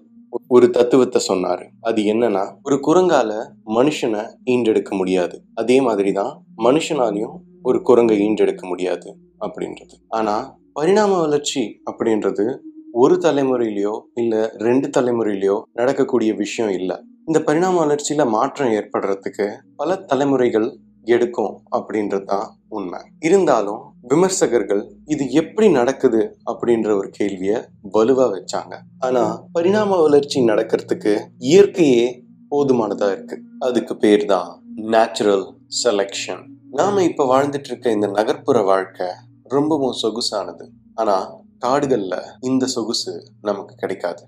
ஒரு 0.47 0.69
தத்துவத்தை 0.69 1.21
சொன்னாரு. 1.27 1.65
அது 1.81 2.01
என்னன்னா 2.03 2.43
ஒரு 2.63 2.75
குரங்கால 2.75 3.31
மனுஷனை 3.65 4.23
ஈண்டெடுக்க 4.45 4.89
முடியாது. 4.89 5.41
அதே 5.53 5.81
மாதிரிதான் 5.81 6.43
மனுஷனாலையும் 6.57 7.35
ஒரு 7.63 7.81
குரங்கை 7.81 8.17
ஈண்டெடுக்க 8.19 8.61
முடியாது 8.61 9.17
அப்படின்றது. 9.39 9.95
ஆனா 10.09 10.57
பரிணாம 10.73 11.19
வளர்ச்சி 11.19 11.81
அப்படின்றது 11.91 12.57
ஒரு 12.93 13.15
தலைமுறையிலையோ 13.15 13.99
இல்லை 14.13 14.49
ரெண்டு 14.57 14.87
தலைமுறையிலையோ 14.97 15.61
நடக்கக்கூடிய 15.73 16.33
விஷயம் 16.33 16.71
இல்லை. 16.71 16.97
இந்த 17.25 17.39
பரிணாம 17.39 17.85
வளர்ச்சியில 17.85 18.29
மாற்றம் 18.29 18.71
ஏற்படுறதுக்கு 18.71 19.47
பல 19.75 19.95
தலைமுறைகள் 19.95 20.77
எடுக்கும் 21.05 21.61
அப்படின்றது 21.75 22.23
தான் 22.23 22.49
உண்மை. 22.67 22.99
இருந்தாலும் 23.19 23.81
விமர்சகர்கள் 24.01 24.83
இது 25.05 25.31
எப்படி 25.31 25.69
நடக்குது 25.69 26.37
அப்படின்ற 26.51 26.97
ஒரு 26.97 27.09
கேள்வியை 27.09 27.57
வலுவா 27.93 28.25
வச்சாங்க. 28.35 28.73
ஆனா 28.99 29.43
பரிணாம 29.53 30.01
வளர்ச்சி 30.01 30.41
நடக்கிறதுக்கு 30.41 31.13
இயற்கையே 31.37 32.05
போதுமானதா 32.51 33.11
இருக்கு. 33.11 33.37
அதுக்கு 33.59 33.97
பேர் 33.97 34.25
தான் 34.25 34.63
நேச்சுரல் 34.75 35.45
செலெக்ஷன் 35.83 36.43
நாம 36.69 37.03
இப்ப 37.03 37.25
வாழ்ந்துட்டு 37.33 37.69
இருக்க 37.71 37.91
இந்த 37.91 38.07
நகர்ப்புற 38.07 38.63
வாழ்க்கை 38.63 39.07
ரொம்பவும் 39.43 39.99
சொகுசானது. 40.01 40.65
ஆனா 40.95 41.39
காடுகள்ல 41.65 42.15
இந்த 42.39 42.65
சொகுசு 42.65 43.13
நமக்கு 43.41 43.75
கிடைக்காது. 43.75 44.23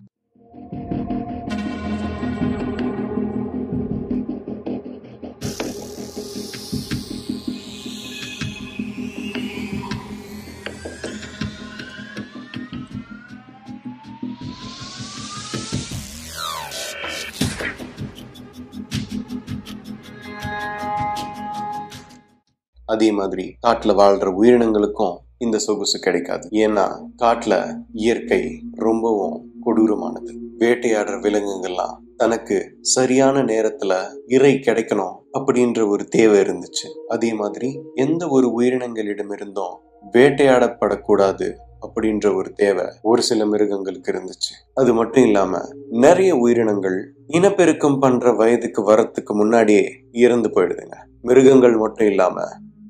அதே 22.85 23.11
மாதிரி 23.11 23.55
காட்டுல 23.67 23.93
வாழ்ற 23.99 24.27
உயிரினங்களுக்கும் 24.39 25.15
இந்த 25.37 25.57
சொகுசு 25.57 25.99
கிடைக்காது. 25.99 26.49
ஏன்னா 26.51 26.99
காட்டுல 27.23 27.75
இயற்கை 27.93 28.63
ரொம்பவும் 28.71 29.51
கொடூரமானது. 29.65 30.41
வேட்டையாடுற 30.59 31.15
விலங்குகள்லாம் 31.21 31.97
தனக்கு 32.15 32.77
சரியான 32.81 33.43
நேரத்துல 33.43 33.93
இறை 34.27 34.53
கிடைக்கணும் 34.53 35.15
அப்படின்ற 35.33 35.87
ஒரு 35.87 36.05
தேவை 36.05 36.39
இருந்துச்சு. 36.39 36.87
அதே 37.07 37.33
மாதிரி 37.33 37.81
எந்த 37.95 38.27
ஒரு 38.27 38.53
உயிரினங்களிடமிருந்தும் 38.59 39.77
வேட்டையாடப்படக்கூடாது 40.11 41.53
அப்படின்ற 41.81 42.35
ஒரு 42.35 42.53
தேவை 42.53 42.85
ஒரு 43.01 43.21
சில 43.21 43.45
மிருகங்களுக்கு 43.45 44.11
இருந்துச்சு. 44.11 44.51
அது 44.73 44.93
மட்டும் 44.93 45.23
இல்லாம 45.23 45.57
நிறைய 45.89 46.35
உயிரினங்கள் 46.35 47.13
இனப்பெருக்கம் 47.27 47.99
பண்ற 47.99 48.33
வயதுக்கு 48.33 48.81
வரத்துக்கு 48.91 49.33
முன்னாடியே 49.33 49.91
இறந்து 50.11 50.49
போயிடுதுங்க. 50.49 50.95
மிருகங்கள் 51.21 51.77
மட்டும் 51.77 52.07
இல்லாம 52.07 52.41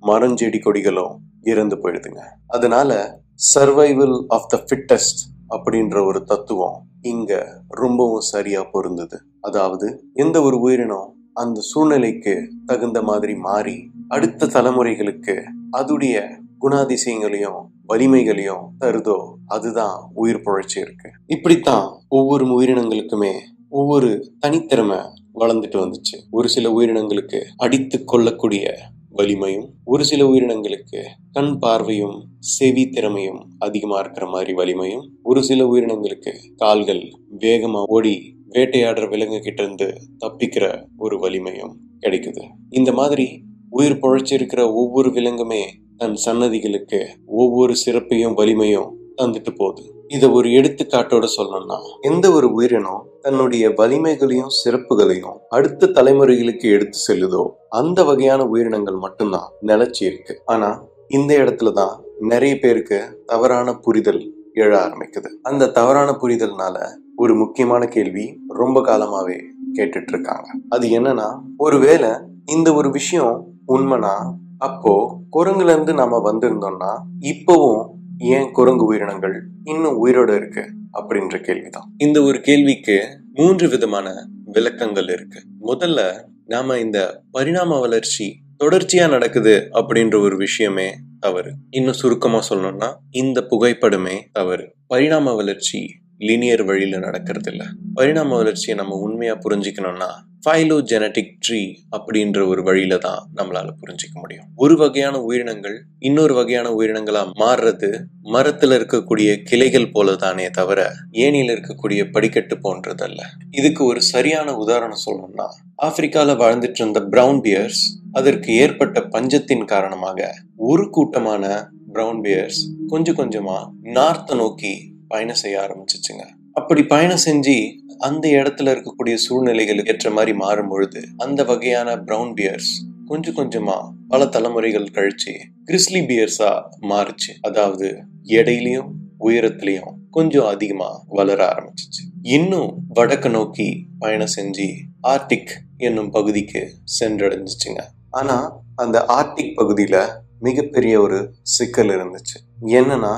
மரஞ்செடி 0.08 0.60
கொடிகளும் 0.60 1.16
இறந்து 1.42 1.76
போயிடுதுங்க. 1.76 2.22
அதனால 2.48 3.20
சர்வைவல் 3.56 4.26
ஆஃப் 4.28 4.50
த 4.50 4.64
ஃபிட்டஸ்ட் 4.68 5.22
அப்படின்ற 5.50 6.06
ஒரு 6.06 6.24
தத்துவம் 6.24 6.78
இங்க 7.02 7.62
ரொம்பவும் 7.68 8.20
சரியா 8.20 8.64
பொருந்தது. 8.72 9.18
அதாவது 9.42 9.88
எந்த 10.14 10.42
ஒரு 10.42 10.60
உயிரினம் 10.60 11.10
அந்த 11.34 11.62
சூழ்நிலைக்கு 11.62 12.34
தகுந்த 12.66 13.02
மாதிரி 13.02 13.36
மாறி 13.36 13.76
அடுத்த 14.08 14.46
தலைமுறைகளுக்கு 14.46 15.36
அதுடைய 15.72 16.42
குணாதிசயங்களையும் 16.62 17.62
வலிமைகளையும் 17.88 18.66
தருதோ 18.80 19.18
அதுதான் 19.48 19.96
உயிர் 20.14 20.42
புழைச்சி 20.46 20.78
இருக்கு. 20.78 21.10
இப்படித்தான் 21.28 21.86
ஒவ்வொரு 22.08 22.46
உயிரினங்களுக்குமே 22.46 23.34
ஒவ்வொரு 23.70 24.10
தனித்திறமை 24.46 25.00
வளர்ந்துட்டு 25.36 25.78
வந்துச்சு. 25.84 26.18
ஒரு 26.32 26.50
சில 26.50 26.70
உயிரினங்களுக்கு 26.70 27.42
அடித்து 27.58 28.04
கொள்ளக்கூடிய 28.04 28.76
வலிமையும் 29.14 29.70
ஒரு 29.86 30.06
சில 30.06 30.26
உயிரினங்களுக்கு 30.26 31.02
கண் 31.32 31.58
பார்வையும் 31.60 32.16
செவி 32.40 32.90
திறமையும் 32.90 33.46
அதிகமா 33.60 34.00
இருக்கிற 34.00 34.28
மாதிரி 34.28 34.54
வலிமையும் 34.54 35.06
ஒரு 35.24 35.44
சில 35.44 35.66
உயிரினங்களுக்கு 35.66 36.32
கால்கள் 36.56 37.04
வேகமா 37.40 37.84
ஓடி 37.86 38.36
வேட்டையாடுற 38.50 39.10
விலங்கு 39.10 39.40
கிட்ட 39.40 39.64
இருந்து 39.64 39.88
தப்பிக்கிற 40.20 40.66
ஒரு 40.98 41.20
வலிமையும் 41.20 41.74
கிடைக்குது. 42.02 42.44
இந்த 42.70 42.92
மாதிரி 42.92 43.42
உயிர் 43.70 43.98
பொழைச்சிருக்கிற 43.98 44.74
ஒவ்வொரு 44.74 45.12
விலங்குமே 45.12 45.62
தன் 45.98 46.18
சன்னதிகளுக்கு 46.26 47.00
ஒவ்வொரு 47.26 47.76
சிறப்பையும் 47.86 48.34
வலிமையும் 48.34 48.92
தந்துட்டு 49.22 49.56
போகுது. 49.56 50.03
இத 50.14 50.30
ஒரு 50.32 50.50
எடுத்துக்காட்டோட 50.50 51.26
சொல்லணும்னா 51.38 51.78
எந்த 52.02 52.26
ஒரு 52.32 52.48
உயிரினம் 52.52 53.04
தன்னுடைய 53.22 53.70
வலிமைகளையும் 53.70 54.54
சிறப்புகளையும் 54.60 55.38
அடுத்த 55.50 55.92
தலைமுறைகளுக்கு 55.98 56.68
எடுத்து 56.76 57.00
செல்லுதோ 57.08 57.44
அந்த 57.70 58.00
வகையான 58.04 58.42
உயிரினங்கள் 58.46 58.98
மட்டும்தான் 58.98 59.48
நிலைச்சி 59.62 60.04
இருக்கு. 60.04 60.36
ஆனா 60.46 60.70
இந்த 61.08 61.32
இடத்துலதான் 61.38 61.96
நிறைய 62.20 62.54
பேருக்கு 62.60 63.00
தவறான 63.26 63.74
புரிதல் 63.76 64.22
எழ 64.56 64.72
ஆரம்பிக்குது. 64.86 65.30
அந்த 65.42 65.72
தவறான 65.72 66.10
புரிதல்னால 66.22 66.76
ஒரு 67.16 67.34
முக்கியமான 67.36 67.84
கேள்வி 67.86 68.26
ரொம்ப 68.48 68.78
காலமாவே 68.82 69.40
கேட்டுட்டு 69.76 70.14
இருக்காங்க 70.14 70.48
அது 70.70 70.88
என்னன்னா 70.90 71.28
ஒருவேளை 71.58 72.12
இந்த 72.46 72.70
ஒரு 72.74 72.90
விஷயம் 72.92 73.36
உண்மைனா 73.68 74.16
அப்போ 74.58 74.94
குரங்குல 75.36 75.74
இருந்து 75.76 75.94
நாம 75.94 76.20
வந்திருந்தோம்னா 76.32 76.92
இப்பவும் 77.32 77.84
ஏன் 78.18 78.52
குரங்கு 78.52 78.86
உயிரினங்கள் 78.86 79.48
இன்னும் 79.64 80.06
உயிரோட 80.06 80.36
இருக்கு 80.36 80.74
அப்படின்ற 80.94 81.42
கேள்விதான். 81.42 81.94
இந்த 81.98 82.22
ஒரு 82.22 82.42
கேள்விக்கு 82.42 83.22
மூன்று 83.34 83.70
விதமான 83.70 84.28
விளக்கங்கள் 84.46 85.10
இருக்கு. 85.10 85.44
முதல்ல 85.62 86.24
நாம 86.46 86.78
இந்த 86.78 87.24
பரிணாம 87.32 87.80
வளர்ச்சி 87.80 88.42
தொடர்ச்சியா 88.64 89.10
நடக்குது 89.10 89.70
அப்படின்ற 89.72 90.22
ஒரு 90.22 90.38
விஷயமே 90.38 90.94
தவறு. 91.20 91.54
இன்னும் 91.70 91.94
சுருக்கமா 91.94 92.44
சொல்லணும்னா 92.50 92.94
இந்த 93.10 93.48
புகைப்படமே 93.50 94.20
தவறு. 94.32 94.76
பரிணாம 94.88 95.36
வளர்ச்சி 95.36 96.02
லீனியர் 96.28 96.64
வழியில் 96.64 97.04
நடக்கிறதில்ல. 97.06 97.64
பரிணாம 97.94 98.36
வளர்ச்சியை 98.36 98.76
நம்ம 98.80 98.96
உண்மையாக 98.96 99.42
புரிஞ்சிக்கணும்னா 99.46 100.12
ஃபைலோ 100.46 100.78
ஜெனட்டிக் 100.82 101.36
ட்ரீ 101.46 101.60
அப்படின்ற 101.98 102.48
ஒரு 102.48 102.64
வழியில 102.64 102.98
தான் 102.98 103.30
நம்மளால 103.36 103.70
புரிஞ்சிக்க 103.82 104.14
முடியும். 104.14 104.48
ஒரு 104.56 104.78
வகையான 104.78 105.22
உயிரினங்கள் 105.22 105.76
இன்னொரு 106.00 106.34
வகையான 106.34 106.70
உயிரினங்களா 106.70 107.22
மாறுறது 107.40 107.90
மரத்துல 108.34 108.78
இருக்கக்கூடிய 108.80 109.30
கிளைகள் 109.44 109.92
போல 109.92 110.16
தானே 110.16 110.50
தவிர 110.50 110.80
ஏனியில 111.12 111.56
இருக்கக்கூடிய 111.56 112.12
படிக்கட்டு 112.12 112.58
போன்றதல்ல. 112.58 113.22
இதுக்கு 113.52 113.84
ஒரு 113.86 114.02
சரியான 114.02 114.56
உதாரணம் 114.58 115.04
சொல்லணும்னா 115.06 115.48
ஆப்பிரிக்கால 115.84 116.36
வாழ்ந்துட்டு 116.44 116.82
இருந்த 116.82 117.02
பிரவுன் 117.02 117.42
பியர்ஸ் 117.42 117.84
அதற்கு 118.12 118.54
ஏற்பட்ட 118.54 119.00
பஞ்சத்தின் 119.02 119.66
காரணமாக 119.66 120.34
ஒரு 120.58 120.90
கூட்டமான 120.90 121.70
பிரவுன் 121.94 122.22
பியர்ஸ் 122.22 122.62
கொஞ்சம் 122.88 123.18
கொஞ்சமா 123.18 123.58
நார்த்த 123.82 124.36
நோக்கி 124.36 124.74
பயணம் 125.14 125.42
செய்ய 125.44 125.58
ஆரம்பிச்சிச்சுங்க. 125.64 126.24
அப்படி 126.54 126.82
பயணம் 126.84 127.24
செஞ்சு 127.26 127.56
அந்த 127.98 128.26
இடத்துல 128.30 128.70
இருக்கக்கூடிய 128.70 129.18
சூழ்நிலைகளுக்கு 129.26 129.88
ஏற்ற 129.88 130.10
மாதிரி 130.10 130.34
மாறும் 130.34 130.70
பொழுது 130.70 131.02
அந்த 131.18 131.44
வகையான 131.44 131.98
பிரவுன் 131.98 132.34
பியர்ஸ் 132.34 132.74
கொஞ்சம் 133.06 133.36
கொஞ்சமா 133.36 133.78
பல 134.08 134.26
தலைமுறைகள் 134.26 134.94
கழிச்சு 134.94 135.34
கிறிஸ்லி 135.64 136.00
பியர்ஸா 136.00 136.52
மாறுச்சு. 136.82 137.32
அதாவது 137.42 137.88
எடையிலையும் 138.24 138.90
உயரத்திலையும் 139.20 139.94
கொஞ்சம் 140.12 140.46
அதிகமா 140.46 140.90
வளர 141.08 141.54
ஆரம்பிச்சிச்சு. 141.54 142.04
இன்னும் 142.22 142.70
வடக்கு 142.88 143.30
நோக்கி 143.30 143.68
பயணம் 144.00 144.34
செஞ்சு 144.36 144.68
ஆர்டிக் 145.08 145.54
என்னும் 145.78 146.12
பகுதிக்கு 146.12 146.62
சென்றடைஞ்சிச்சுங்க. 147.00 147.82
ஆனா 148.10 148.38
அந்த 148.76 148.98
ஆர்டிக் 149.08 149.54
பகுதியில 149.58 149.96
மிகப்பெரிய 150.40 151.02
ஒரு 151.02 151.20
சிக்கல் 151.42 151.88
இருந்துச்சு. 151.88 152.38
என்னன்னா 152.66 153.14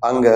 அங்க 0.00 0.28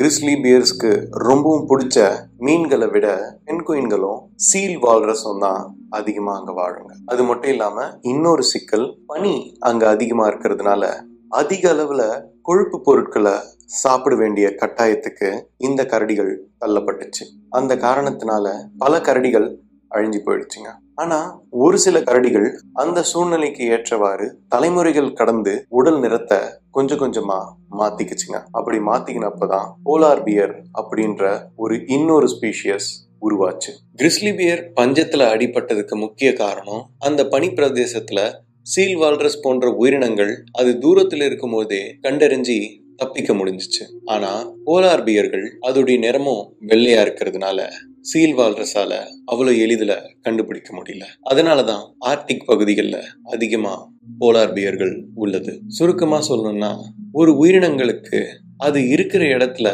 கிறிஸ்லி 0.00 0.32
பியர்ஸ்க்கு 0.34 0.90
ரொம்பவும் 1.10 1.64
பிடிச்ச 1.70 1.96
மீன்களை 2.38 2.86
விட 2.88 3.06
பெண்குயின்களும் 3.46 4.20
சீல் 4.36 4.76
வால்ரஸும் 4.84 5.38
தான் 5.38 5.62
அதிகமா 5.90 6.32
அங்க 6.38 6.52
வாழுங்க. 6.52 6.92
அது 7.06 7.22
மட்டும் 7.24 7.50
இல்லாம 7.50 7.86
இன்னொரு 8.02 8.42
சிக்கல் 8.42 8.86
பனி 9.06 9.56
அங்க 9.58 9.88
அதிகமா 9.88 10.28
இருக்கிறதுனால 10.28 10.90
அதிக 11.28 11.72
அளவுல 11.74 12.04
கொழுப்பு 12.42 12.80
பொருட்களை 12.80 13.34
சாப்பிட 13.64 14.16
வேண்டிய 14.16 14.48
கட்டாயத்துக்கு 14.60 15.30
இந்த 15.56 15.84
கரடிகள் 15.84 16.32
தள்ளப்பட்டுச்சு. 16.60 17.26
அந்த 17.50 17.76
காரணத்தினால 17.76 18.54
பல 18.78 19.00
கரடிகள் 19.00 19.48
அழிஞ்சு 19.90 20.20
போயிடுச்சுங்க. 20.26 20.70
ஆனா 20.98 21.40
ஒரு 21.50 21.78
சில 21.78 22.00
கரடிகள் 22.00 22.46
அந்த 22.72 23.02
சூழ்நிலைக்கு 23.02 23.64
ஏற்றவாறு 23.64 24.38
தலைமுறைகள் 24.48 25.12
கடந்து 25.12 25.64
உடல் 25.68 26.00
நிறத்தை 26.00 26.38
கொஞ்சம் 26.70 26.98
கொஞ்சமா 26.98 27.38
மாத்திக்குச்சுங்க. 27.78 28.38
அப்படி 28.52 28.78
மாத்திக்கினப்பதான் 28.78 29.68
போலார் 29.84 30.22
பியர் 30.24 30.62
அப்படின்ற 30.80 31.40
ஒரு 31.56 31.84
இன்னொரு 31.86 32.26
ஸ்பீஷியஸ் 32.26 32.88
உருவாச்சு. 33.20 33.70
கிறிஸ்லி 33.94 34.32
பியர் 34.34 34.72
பஞ்சத்துல 34.80 35.22
அடிபட்டதுக்கு 35.34 35.94
முக்கிய 35.94 36.32
காரணம் 36.32 36.90
அந்த 36.98 37.28
பனி 37.28 37.48
பிரதேசத்துல 37.48 38.20
சீல் 38.62 38.96
வால்ரஸ் 38.98 39.42
போன்ற 39.42 39.68
உயிரினங்கள் 39.70 40.44
அது 40.52 40.78
தூரத்தில் 40.78 41.20
இருக்கும் 41.20 41.50
போதே 41.50 41.98
கண்டறிஞ்சு 42.02 42.58
தப்பிக்க 42.98 43.32
முடிஞ்சிச்சு. 43.34 43.84
ஆனா 44.04 44.30
போலார் 44.66 45.04
பியர்கள் 45.06 45.46
அதோடைய 45.68 45.98
நிறமும் 45.98 46.56
வெள்ளையா 46.66 47.00
இருக்கிறதுனால 47.06 47.68
சீல் 48.00 48.36
வால்ரஸால 48.36 48.92
அவ்வளவு 49.24 49.58
எளிதில் 49.58 49.94
கண்டுபிடிக்க 50.22 50.70
முடியல. 50.76 51.04
அதனாலதான் 51.30 51.84
ஆர்டிக் 52.06 52.46
பகுதிகளில் 52.46 53.00
அதிகமா 53.24 53.74
போலார் 54.20 54.54
பியர்கள் 54.54 54.94
உள்ளது. 55.14 55.52
சுருக்கமா 55.68 56.18
சொல்லணும்னா 56.28 56.72
ஒரு 57.12 57.32
உயிரினங்களுக்கு 57.32 58.20
அது 58.56 58.88
இருக்கிற 58.88 59.24
இடத்துல 59.24 59.68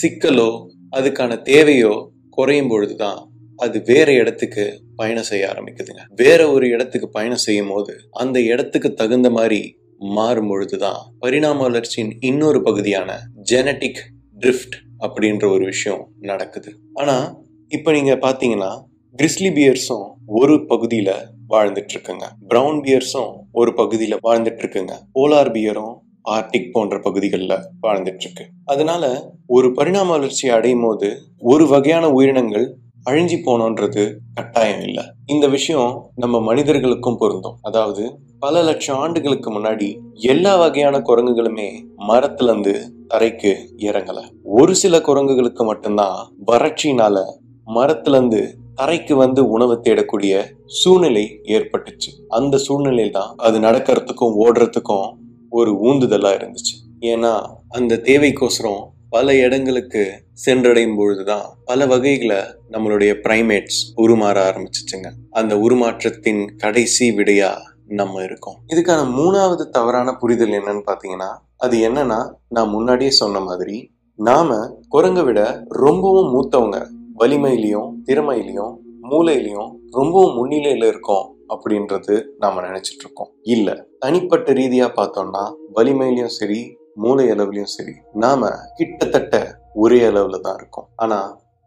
சிக்கலோ 0.00 0.50
அதுக்கான 0.96 1.42
தேவையோ 1.42 1.92
குறையும் 2.30 2.68
பொழுதுதான் 2.68 3.20
அது 3.56 3.82
வேற 3.86 4.12
இடத்துக்கு 4.12 4.64
பயணம் 4.96 5.22
செய்ய 5.22 5.44
ஆரம்பிக்குதுங்க. 5.52 6.02
வேற 6.14 6.40
ஒரு 6.52 6.66
இடத்துக்கு 6.68 7.08
பயணம் 7.08 7.44
செய்யும் 7.46 7.68
போது 7.68 7.92
அந்த 8.10 8.38
இடத்துக்கு 8.42 8.94
தகுந்த 8.94 9.30
மாதிரி 9.30 9.60
மாறும் 10.00 10.48
பொழுதுதான் 10.48 11.12
பரிணாம 11.18 11.62
வளர்ச்சியின் 11.62 12.16
இன்னொரு 12.20 12.62
பகுதியான 12.62 13.20
ஜெனட்டிக் 13.36 14.10
ட்ரிஃப்ட் 14.40 14.76
அப்படின்ற 14.98 15.52
ஒரு 15.52 15.64
விஷயம் 15.64 16.08
நடக்குது. 16.20 16.76
ஆனா 16.92 17.36
இப்ப 17.68 17.92
நீங்க 17.92 18.14
பாத்தீங்கன்னா 18.14 18.82
கிறிஸ்லி 19.16 19.48
பியர்ஸும் 19.48 20.12
ஒரு 20.26 20.54
பகுதியில 20.54 21.10
வாழ்ந்துட்டு 21.48 21.88
இருக்குங்க 21.94 22.22
பிரவுன் 22.48 22.80
பியர்ஸும் 22.80 23.36
ஒரு 23.52 23.72
பகுதியில 23.76 24.16
வாழ்ந்துட்டு 24.22 24.62
இருக்குங்க 24.62 24.90
போலார் 25.14 25.52
பியரும் 25.52 25.94
ஆர்டிக் 26.30 26.70
போன்ற 26.72 27.00
பகுதிகளில் 27.00 27.64
வாழ்ந்துட்டு 27.82 28.20
இருக்கு 28.20 28.46
அதனால 28.64 29.32
ஒரு 29.46 29.72
பரிணாம 29.72 30.10
வளர்ச்சி 30.10 30.48
அடையும் 30.48 30.82
போது 30.82 31.22
ஒரு 31.38 31.66
வகையான 31.66 32.10
உயிரினங்கள் 32.10 32.76
அழிஞ்சு 33.04 33.38
போனோன்றது 33.46 34.14
கட்டாயம் 34.34 34.80
இல்லை. 34.80 35.04
இந்த 35.26 35.48
விஷயம் 35.48 36.10
நம்ம 36.14 36.40
மனிதர்களுக்கும் 36.40 37.16
பொருந்தும். 37.16 37.56
அதாவது 37.62 38.18
பல 38.38 38.62
லட்சம் 38.62 38.96
ஆண்டுகளுக்கு 38.96 39.50
முன்னாடி 39.52 39.98
எல்லா 40.12 40.56
வகையான 40.56 40.98
குரங்குகளுமே 40.98 41.82
மரத்துல 42.08 42.42
இருந்து 42.42 42.92
தரைக்கு 43.08 43.52
இறங்கல. 43.76 44.30
ஒரு 44.42 44.74
சில 44.74 44.98
குரங்குகளுக்கு 44.98 45.64
மட்டும்தான் 45.64 46.32
வறட்சினால 46.46 47.24
மரத்துல 47.66 48.08
இருந்து 48.08 48.58
தரைக்கு 48.80 49.12
வந்து 49.12 49.48
உணவு 49.48 49.80
தேடக்கூடிய 49.82 50.44
சூழ்நிலை 50.66 51.40
ஏற்பட்டுச்சு. 51.44 52.10
அந்த 52.28 52.58
சூழ்நிலையில் 52.58 53.12
தான் 53.12 53.34
அது 53.36 53.60
நடக்கிறதுக்கும் 53.60 54.34
ஓடுறதுக்கும் 54.38 55.12
ஒரு 55.50 55.72
ஊந்துதலா 55.82 56.32
இருந்துச்சு. 56.38 56.74
ஏன்னா 57.00 57.46
அந்த 57.68 58.00
தேவைக்கோசரம் 58.04 58.82
பல 59.10 59.36
இடங்களுக்கு 59.36 60.22
சென்றடையும் 60.46 60.96
பொழுதுதான் 60.96 61.44
பல 61.64 61.86
வகைகளை 61.86 62.36
நம்மளுடைய 62.70 63.12
பிரைமேட்ஸ் 63.24 63.80
உருமாற 63.96 64.38
ஆரம்பிச்சிச்சுங்க. 64.48 65.10
அந்த 65.30 65.56
உருமாற்றத்தின் 65.56 66.56
கடைசி 66.56 67.10
விடையா 67.10 67.50
நம்ம 67.86 68.22
இருக்கோம். 68.22 68.54
இதுக்கான 68.74 69.00
மூணாவது 69.18 69.70
தவறான 69.70 70.12
புரிதல் 70.12 70.50
என்னன்னு 70.50 70.82
பாத்தீங்கன்னா 70.86 71.28
அது 71.56 71.88
என்னன்னா 71.88 72.34
நான் 72.48 72.68
முன்னாடியே 72.68 73.10
சொன்ன 73.10 73.40
மாதிரி 73.40 73.90
நாம 74.16 74.76
குரங்கை 74.88 75.22
விட 75.22 75.64
ரொம்பவும் 75.68 76.30
மூத்தவங்க 76.32 76.88
வலிமையிலையும் 77.18 77.92
திறமையிலையும் 78.06 78.74
மூளையிலையும் 79.02 79.76
ரொம்பவும் 79.90 80.36
முன்னிலையில 80.36 80.86
இருக்கோம் 80.86 81.34
அப்படின்றது 81.48 82.24
நாம 82.38 82.60
நினைச்சிட்டு 82.60 83.00
இருக்கோம். 83.00 83.30
இல்ல 83.42 83.86
தனிப்பட்ட 83.98 84.52
ரீதியா 84.52 84.88
பார்த்தோம்னா 84.96 85.54
வலிமையிலையும் 85.74 86.36
சரி 86.40 86.78
மூளை 87.02 87.24
அளவுலையும் 87.34 87.74
சரி 87.74 87.94
நாம 88.24 88.50
கிட்டத்தட்ட 88.78 89.34
ஒரே 89.82 90.00
அளவுல 90.08 90.40
தான் 90.46 90.56
இருக்கும். 90.60 90.88
ஆனா 91.02 91.18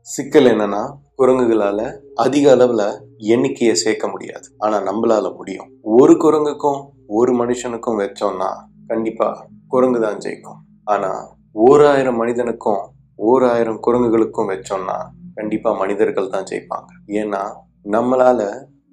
சிக்கல் 0.07 0.49
என்னன்னா 0.53 0.81
குரங்குகளால 1.21 1.79
அதிக 2.23 2.45
அளவுல 2.55 2.83
எண்ணிக்கையை 3.33 3.75
சேர்க்க 3.83 4.05
முடியாது. 4.13 4.47
ஆனா 4.57 4.77
நம்மளால 4.89 5.25
முடியும். 5.39 5.69
ஒரு 5.99 6.13
குரங்குக்கும் 6.23 6.81
ஒரு 7.19 7.31
மனுஷனுக்கும் 7.41 7.99
வச்சோம்னா 8.03 8.49
கண்டிப்பா 8.91 9.29
குரங்கு 9.73 9.99
தான் 10.05 10.21
ஜெயிக்கும். 10.25 10.59
ஆனா 10.93 11.11
ஓராயிரம் 11.67 12.19
மனிதனுக்கும் 12.21 12.83
ஓராயிரம் 13.29 13.81
குரங்குகளுக்கும் 13.87 14.51
வச்சோம்னா 14.53 14.97
கண்டிப்பா 15.35 15.69
மனிதர்கள் 15.81 16.33
தான் 16.35 16.47
ஜெயிப்பாங்க. 16.51 16.89
ஏன்னா 17.21 17.43
நம்மளால 17.95 18.41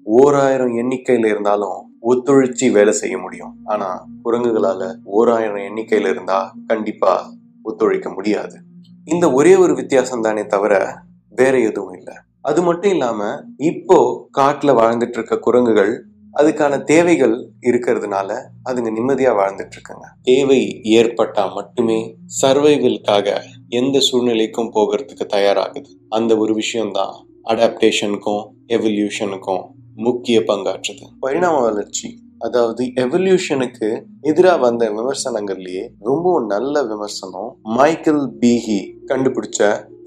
ஓராயிரம் 0.07 0.75
எண்ணிக்கையில 0.83 1.31
இருந்தாலும் 1.33 1.79
ஒத்துழைச்சி 2.03 2.71
வேலை 2.71 2.93
செய்ய 2.93 3.19
முடியும். 3.19 3.57
ஆனா 3.65 4.07
குரங்குகளால 4.25 4.97
ஓராயிரம் 5.05 5.57
எண்ணிக்கையில 5.57 6.11
இருந்தா 6.11 6.55
கண்டிப்பா 6.67 7.31
ஒத்துழைக்க 7.63 8.11
முடியாது. 8.11 8.59
இந்த 9.05 9.33
ஒரே 9.33 9.57
ஒரு 9.57 9.75
வித்தியாசம் 9.75 10.23
தானே 10.23 10.47
தவிர 10.47 11.03
வேற 11.31 11.59
எதுவும் 11.59 11.95
இல்லை. 11.95 12.15
அது 12.43 12.63
மட்டும் 12.63 12.91
இல்லாம 12.91 13.45
இப்போ 13.57 14.29
காட்டுல 14.39 14.75
வாழ்ந்துட்டு 14.81 15.17
இருக்க 15.19 15.39
குரங்குகள் 15.39 16.05
அதுக்கான 16.39 16.83
தேவைகள் 16.83 17.51
இருக்கிறதுனால 17.61 18.29
அதுங்க 18.65 18.91
நிம்மதியா 18.91 19.33
வாழ்ந்துட்டு 19.41 19.77
இருக்குங்க. 19.77 20.07
தேவை 20.23 20.81
ஏற்பட்டா 20.85 21.53
மட்டுமே 21.53 22.17
சர்வைவலுக்காக 22.43 23.41
எந்த 23.69 23.99
சூழ்நிலைக்கும் 23.99 24.71
போகிறதுக்கு 24.75 25.27
தயாராகுது. 25.27 25.91
அந்த 26.09 26.37
ஒரு 26.37 26.55
விஷயம்தான் 26.55 27.27
அடாப்டேஷனுக்கும் 27.45 28.47
எவல்யூஷனுக்கும் 28.67 29.63
முக்கிய 30.07 30.39
பங்காற்றுது. 30.51 31.05
பரிணாம 31.25 31.61
வளர்ச்சி 31.69 32.09
அதாவது 32.47 32.83
எவல்யூஷனுக்கு 33.03 33.89
எதிராக 34.31 34.59
வந்த 34.59 34.85
விமர்சனங்கள்லயே 34.91 35.83
ரொம்பவும் 36.09 36.47
நல்ல 36.47 36.83
விமர்சனம் 36.83 37.51
மைக்கேல் 37.79 38.23
பீஹி 38.43 38.79
கண்டுபிடிச்ச 39.11 39.61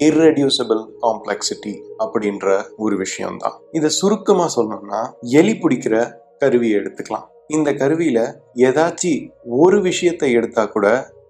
இர்ரெடியூசபிள் 0.05 0.81
காம்ப்ளெக்சிட்டி 1.03 1.73
அப்படின்ற 2.03 2.55
ஒரு 2.85 2.95
விஷயம் 3.03 3.37
தான் 3.37 3.57
இதை 3.77 3.89
சுருக்கமா 3.99 4.47
சொல்லணும்னா 4.55 5.01
எலி 5.39 5.53
பிடிக்கிற 5.63 5.95
கருவியை 6.41 6.77
எடுத்துக்கலாம். 6.79 7.27
இந்த 7.55 7.69
கருவியில 7.81 8.19
ஏதாச்சும் 8.67 9.23
ஒரு 9.63 9.77
விஷயத்தை 9.89 10.29
எடுத்தா 10.39 10.63
கூட 10.75 10.87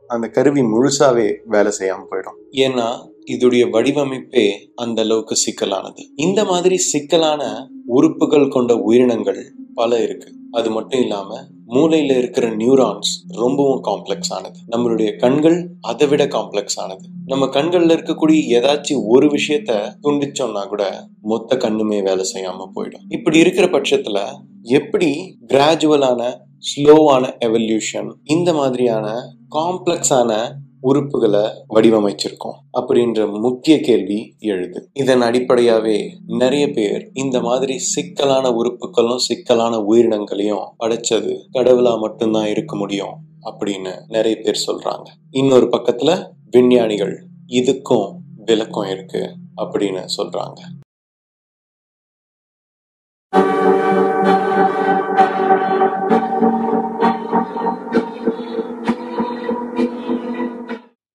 அந்த 0.10 0.26
கருவி 0.38 0.62
முழுசாவே 0.74 1.28
வேலை 1.54 1.72
செய்யாம 1.80 2.06
போயிடும். 2.12 2.40
ஏன்னா 2.66 2.88
இதுடைய 3.28 3.64
வடிவமைப்பே 3.70 4.52
அந்த 4.76 5.02
அளவுக்கு 5.02 5.36
சிக்கலானது. 5.36 6.02
இந்த 6.16 6.46
மாதிரி 6.46 6.78
சிக்கலான 6.78 7.68
உறுப்புகள் 7.86 8.48
கொண்ட 8.48 8.76
உயிரினங்கள் 8.76 9.54
பல 9.74 10.02
இருக்கு. 10.02 10.34
அது 10.52 10.72
மட்டும் 10.72 11.02
இல்லாம 11.02 11.48
மூளையில 11.68 12.18
இருக்கிற 12.18 12.50
நியூரான்ஸ் 12.50 13.12
ரொம்பவும் 13.28 13.84
காம்ப்ளெக்ஸ் 13.84 14.30
ஆனது. 14.30 14.60
நம்மளுடைய 14.72 15.20
கண்கள் 15.20 15.72
அதை 15.82 16.08
விட 16.08 16.26
காம்ப்ளெக்ஸ் 16.26 16.78
ஆனது. 16.78 17.08
நம்ம 17.26 17.46
கண்கள்ல 17.46 17.94
இருக்கக்கூடிய 17.94 18.40
ஏதாச்சும் 18.50 19.04
ஒரு 19.06 19.28
விஷயத்த 19.28 19.94
துண்டிச்சோம்னா 20.04 20.68
கூட 20.68 21.08
மொத்த 21.22 21.58
கண்ணுமே 21.58 22.04
வேலை 22.04 22.26
செய்யாம 22.34 22.70
போயிடும். 22.76 23.04
இப்படி 23.10 23.40
இருக்கிற 23.40 23.68
பட்சத்துல 23.68 24.20
எப்படி 24.62 25.38
கிராஜுவலான 25.48 26.38
ஸ்லோவான 26.60 27.32
எவல்யூஷன் 27.46 28.14
இந்த 28.24 28.54
மாதிரியான 28.54 29.22
காம்ப்ளெக்ஸான 29.52 30.52
உறுப்புகளை 30.84 31.50
வடிவமைச்சிருக்கோம் 31.70 32.58
அப்படின்ற 32.74 33.40
முக்கிய 33.40 33.80
கேள்வி 33.80 34.36
எழுது. 34.40 34.90
இதன் 34.94 35.22
அடிப்படையாவே 35.22 36.10
நிறைய 36.28 36.68
பேர் 36.68 37.10
இந்த 37.14 37.42
மாதிரி 37.42 37.80
சிக்கலான 37.80 38.52
உறுப்புகளும் 38.52 39.18
சிக்கலான 39.18 39.78
உயிரினங்களையும் 39.78 40.68
படைச்சது 40.80 41.38
கடவுளா 41.54 42.00
மட்டும்தான் 42.00 42.48
இருக்க 42.48 42.76
முடியும் 42.76 43.16
அப்படின்னு 43.44 44.04
நிறைய 44.08 44.38
பேர் 44.38 44.64
சொல்றாங்க. 44.68 45.08
இன்னொரு 45.32 45.66
பக்கத்துல 45.66 46.30
விஞ்ஞானிகள் 46.52 47.28
இதுக்கும் 47.48 48.16
விளக்கம் 48.36 48.90
இருக்கு 48.90 49.36
அப்படின்னு 49.58 50.06
சொல்றாங்க. 50.18 50.62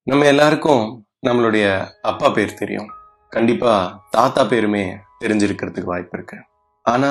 நம்ம 0.09 0.25
எல்லாருக்கும் 0.25 1.07
நம்மளுடைய 1.27 1.87
அப்பா 2.03 2.29
பேர் 2.29 2.55
தெரியும். 2.55 2.89
கண்டிப்பா 3.31 4.03
தாத்தா 4.11 4.45
பேருமே 4.45 4.97
தெரிஞ்சிருக்கிறதுக்கு 5.25 5.85
வாய்ப்பு 5.85 6.11
இருக்கு. 6.13 6.37
ஆனா 6.83 7.11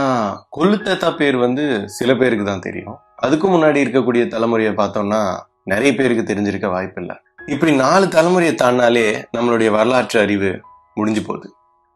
கொல்லு 0.49 0.81
தாத்தா 0.81 1.11
பேர் 1.11 1.37
வந்து 1.37 1.89
சில 1.89 2.15
பேருக்கு 2.15 2.45
தான் 2.45 2.59
தெரியும். 2.59 2.97
அதுக்கு 3.15 3.49
முன்னாடி 3.49 3.75
இருக்கக்கூடிய 3.75 4.27
தலைமுறையை 4.27 4.73
பார்த்தோம்னா 4.73 5.39
நிறைய 5.63 5.95
பேருக்கு 5.95 6.33
தெரிஞ்சிருக்க 6.33 6.69
வாய்ப்பு 6.69 7.01
இல்லை. 7.01 7.15
இப்படி 7.45 7.75
நாலு 7.75 8.05
தலைமுறையை 8.05 8.53
தாண்டினாலே 8.53 9.23
நம்மளுடைய 9.37 9.69
வரலாற்று 9.69 10.19
அறிவு 10.19 10.61
முடிஞ்சு 10.93 11.21
போகுது. 11.21 11.53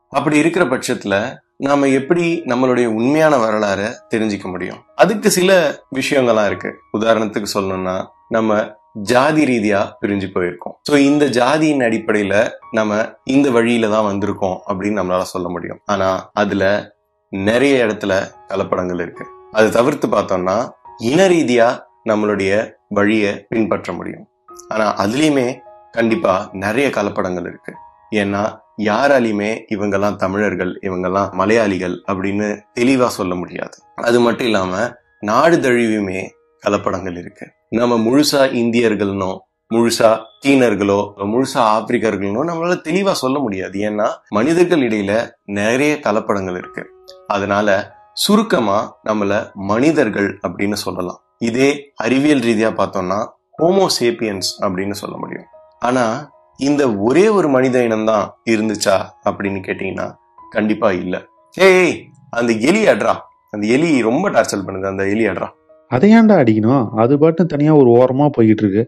அப்படி 0.09 0.37
இருக்கிற 0.37 0.65
பட்சத்துல 0.65 1.37
நாம 1.57 1.87
எப்படி 1.87 2.41
நம்மளுடைய 2.45 2.85
உண்மையான 2.85 3.37
வரலாறை 3.37 3.93
தெரிஞ்சுக்க 4.15 4.43
முடியும்? 4.43 4.83
அதுக்கு 4.95 5.31
சில 5.31 5.79
விஷயங்கள்லாம் 5.95 6.45
இருக்கு. 6.45 6.75
உதாரணத்துக்கு 6.97 7.45
சொல்லணும்னா 7.53 8.05
நம்ம 8.27 8.79
ஜாதி 8.95 9.43
ரீதியா 9.45 9.79
பிரிஞ்சு 10.01 10.27
போயிருக்கோம். 10.33 10.75
ஸோ 10.89 10.97
இந்த 10.97 11.25
ஜாதியின் 11.25 11.83
அடிப்படையில 11.87 12.49
நம்ம 12.71 13.17
இந்த 13.23 13.51
வழியில 13.51 13.89
தான் 13.89 14.07
வந்திருக்கோம் 14.11 14.57
அப்படின்னு 14.69 14.99
நம்மளால 14.99 15.21
சொல்ல 15.21 15.49
முடியும். 15.49 15.79
ஆனா 15.85 16.31
அதுல 16.33 16.93
நிறைய 17.29 17.85
இடத்துல 17.85 18.13
கலப்படங்கள் 18.47 19.01
இருக்கு. 19.01 19.25
அது 19.51 19.69
தவிர்த்து 19.69 20.07
பார்த்தோம்னா 20.07 20.69
இன 20.97 21.27
ரீதியா 21.27 21.67
நம்மளுடைய 22.09 22.51
வழியை 22.87 23.45
பின்பற்ற 23.49 23.93
முடியும். 23.93 24.27
ஆனா 24.69 24.95
அதுலயுமே 24.95 25.57
கண்டிப்பா 25.91 26.49
நிறைய 26.51 26.89
கலப்படங்கள் 26.89 27.47
இருக்கு. 27.47 27.73
ஏன்னா 28.15 28.59
யாராலையுமே 28.77 29.49
இவங்கெல்லாம் 29.69 30.15
தமிழர்கள் 30.15 30.79
இவங்கெல்லாம் 30.81 31.31
மலையாளிகள் 31.31 32.03
அப்படின்னு 32.07 32.59
தெளிவா 32.79 33.07
சொல்ல 33.07 33.35
முடியாது. 33.35 33.77
அது 33.95 34.19
மட்டும் 34.19 34.45
இல்லாம 34.45 34.91
நாடு 35.19 35.57
தழுவியுமே 35.57 36.21
கலப்படங்கள் 36.63 37.17
இருக்கு. 37.17 37.45
நம்ம 37.71 37.97
முழுசா 37.97 38.39
இந்தியர்கள்னோ 38.61 39.37
முழுசா 39.73 40.25
சீனர்களோ 40.45 41.11
முழுசா 41.17 41.61
ஆப்பிரிக்கர்களோ 41.75 42.41
நம்மளால 42.49 42.73
தெளிவா 42.83 43.11
சொல்ல 43.11 43.39
முடியாது. 43.39 43.79
ஏன்னா 43.79 44.07
மனிதர்கள் 44.29 44.79
இடையில 44.79 45.29
நிறைய 45.43 45.99
கலப்படங்கள் 46.03 46.57
இருக்கு. 46.57 46.85
அதனால 47.27 47.95
சுருக்கமா 48.13 48.97
நம்மள 49.05 49.53
மனிதர்கள் 49.53 50.39
அப்படின்னு 50.47 50.73
சொல்லலாம். 50.73 51.21
இதே 51.37 51.91
அறிவியல் 51.95 52.39
ரீதியா 52.39 52.73
பார்த்தோம்னா 52.75 53.27
ஹோமோசேப்பியன்ஸ் 53.57 54.51
அப்படின்னு 54.59 54.91
சொல்ல 54.91 55.17
முடியும். 55.17 55.45
ஆனா 55.79 56.31
இந்த 56.57 56.95
ஒரே 56.95 57.27
ஒரு 57.27 57.49
மனித 57.49 57.79
இனம்தான் 57.79 58.29
இருந்துச்சா 58.49 59.05
அப்படின்னு 59.25 59.61
கேட்டீங்கன்னா 59.67 60.15
கண்டிப்பா 60.49 60.91
இல்ல. 60.91 61.25
ஏய் 61.51 62.07
அந்த 62.29 62.53
எலி 62.53 62.85
அட்ரா. 62.85 63.15
அந்த 63.49 63.67
எலி 63.67 64.01
ரொம்ப 64.01 64.29
டார்ச்சல் 64.29 64.65
பண்ணுது. 64.67 64.85
அந்த 64.85 65.07
எலி 65.07 65.27
அட்ரா. 65.27 65.59
அதை 65.91 66.07
ஏன்டா 66.17 66.35
அடிக்கணும்? 66.41 66.83
அது 67.03 67.13
பாட்டு 67.21 67.45
தனியா 67.53 67.73
ஒரு 67.81 67.89
ஓரமா 67.99 68.27
போய்கிட்டு 68.37 68.63
இருக்கு 68.65 68.83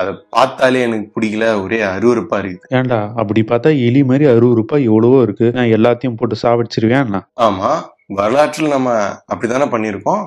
அதை 0.00 0.12
பார்த்தாலே 0.34 0.78
எனக்கு 0.80 1.06
பிடிக்கல. 1.14 1.46
ஒரே 1.62 1.78
அருவருப்பா 1.88 2.36
இருக்குது. 2.42 2.68
ஏன்டா? 2.78 2.98
அப்படி 3.20 3.40
பார்த்தா 3.50 3.70
எலி 3.86 4.02
மாதிரி 4.10 4.24
அருவருப்பா 4.34 4.76
எவ்வளவோ 4.90 5.18
இருக்கு. 5.26 5.46
நான் 5.56 5.74
எல்லாத்தையும் 5.76 6.16
போட்டு 6.20 6.36
சாவடிச்சிருவேன் 6.42 7.12
ஆமா. 7.48 7.70
வரலாற்றில் 8.20 8.74
நம்ம 8.76 8.88
அப்படித்தானே 9.32 9.66
பண்ணியிருக்கோம்? 9.74 10.24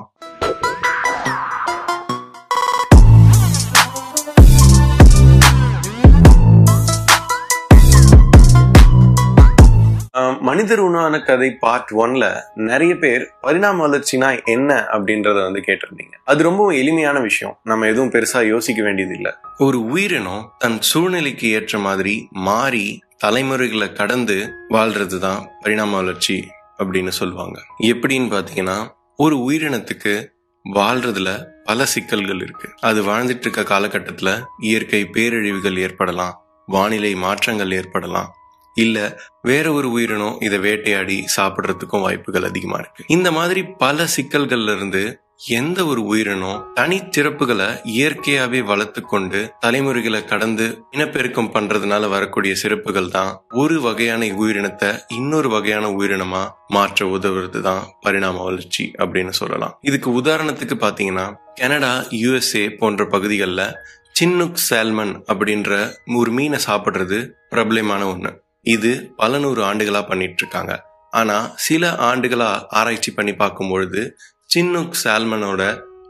மனிதர் 10.58 10.80
உணவான 10.80 11.20
கதை 11.20 11.54
பார்ட் 11.54 11.90
ஒன்ல 11.90 12.40
நிறைய 12.54 12.96
பேர் 12.96 13.32
பரிணாம 13.40 13.88
வளர்ச்சினா 13.88 14.44
என்ன 14.44 14.86
அப்படின்றத 14.92 15.42
வந்து 15.42 15.62
கேட்டிருந்தீங்க. 15.66 16.14
அது 16.24 16.42
ரொம்ப 16.42 16.68
எளிமையான 16.68 17.20
விஷயம். 17.20 17.58
நம்ம 17.64 17.86
எதுவும் 17.86 18.10
பெருசா 18.10 18.48
யோசிக்க 18.48 18.82
வேண்டியது 18.82 19.14
இல்ல 19.14 19.40
ஒரு 19.58 19.84
உயிரினம் 19.84 20.52
தன் 20.58 20.80
சூழ்நிலைக்கு 20.80 21.50
ஏற்ற 21.50 21.78
மாதிரி 21.78 22.28
மாறி 22.30 23.02
தலைமுறைகளை 23.16 23.92
கடந்து 23.92 24.50
வாழ்றது 24.68 25.18
தான் 25.18 25.48
பரிணாம 25.60 25.96
வளர்ச்சி 25.96 26.48
அப்படின்னு 26.78 27.08
சொல்லுவாங்க. 27.08 27.60
எப்படின்னு 27.82 28.32
பாத்தீங்கன்னா 28.34 28.88
ஒரு 29.16 29.36
உயிரினத்துக்கு 29.36 30.26
வாழ்றதுல 30.74 31.44
பல 31.64 31.84
சிக்கல்கள் 31.84 32.40
இருக்கு. 32.40 32.68
அது 32.80 33.02
வாழ்ந்துட்டு 33.02 33.46
இருக்க 33.48 33.60
காலகட்டத்துல 33.60 34.42
இயற்கை 34.60 35.08
பேரழிவுகள் 35.12 35.78
ஏற்படலாம் 35.78 36.42
வானிலை 36.66 37.14
மாற்றங்கள் 37.14 37.72
ஏற்படலாம் 37.72 38.32
இல்ல 38.74 39.20
வேற 39.42 39.72
ஒரு 39.72 39.90
உயிரினம் 39.90 40.40
இதை 40.40 40.58
வேட்டையாடி 40.58 41.24
சாப்பிடுறதுக்கும் 41.36 42.00
வாய்ப்புகள் 42.00 42.42
அதிகமா 42.42 42.78
இருக்கு. 42.78 43.04
இந்த 43.08 43.32
மாதிரி 43.32 43.64
பல 43.64 44.06
சிக்கல்கள்ல 44.16 44.76
இருந்து 44.76 45.20
எந்த 45.46 45.86
ஒரு 45.86 46.04
உயிரினம் 46.04 46.72
தனிச்சிறப்புகளை 46.76 47.80
இயற்கையாவே 47.84 48.64
வளர்த்து 48.64 49.02
கொண்டு 49.02 49.54
தலைமுறைகளை 49.60 50.24
கடந்து 50.24 50.84
இனப்பெருக்கம் 50.90 51.52
பண்றதுனால 51.54 52.08
வரக்கூடிய 52.08 52.54
சிறப்புகள் 52.54 53.08
தான் 53.08 53.44
ஒரு 53.48 53.80
வகையான 53.80 54.24
உயிரினத்தை 54.24 54.98
இன்னொரு 55.08 55.48
வகையான 55.48 55.90
உயிரினமா 55.90 56.50
மாற்ற 56.66 57.06
உதவுறது 57.06 57.60
தான் 57.60 57.86
பரிணாம 58.00 58.44
வளர்ச்சி 58.44 58.92
அப்படின்னு 58.98 59.28
சொல்லலாம். 59.28 59.78
இதுக்கு 59.80 60.20
உதாரணத்துக்கு 60.20 60.74
பாத்தீங்கன்னா 60.80 61.34
கனடா 61.54 62.04
யுஎஸ்ஏ 62.10 62.76
போன்ற 62.76 63.06
பகுதிகளில் 63.06 63.74
சின்னுக் 64.20 64.54
சால்மன் 64.70 65.22
அப்படின்ற 65.32 65.92
ஒரு 66.16 66.30
மீனை 66.30 66.58
சாப்பிடுறது 66.66 67.28
பிரபலமான 67.48 68.06
ஒன்று 68.06 68.46
இது 68.68 69.12
பல 69.16 69.38
நூறு 69.38 69.64
ஆண்டுகளாக 69.64 70.06
பண்ணிட்டு 70.06 70.34
இருக்காங்க 70.36 70.72
ஆனால் 71.10 71.52
சில 71.56 71.96
ஆண்டுகளாக 71.96 72.66
ஆராய்ச்சி 72.70 73.10
பண்ணி 73.12 73.34
பார்க்கும் 73.34 73.68
பொழுது 73.68 74.02
சின்னுக் 74.50 74.98
சால்மனோட 75.04 75.62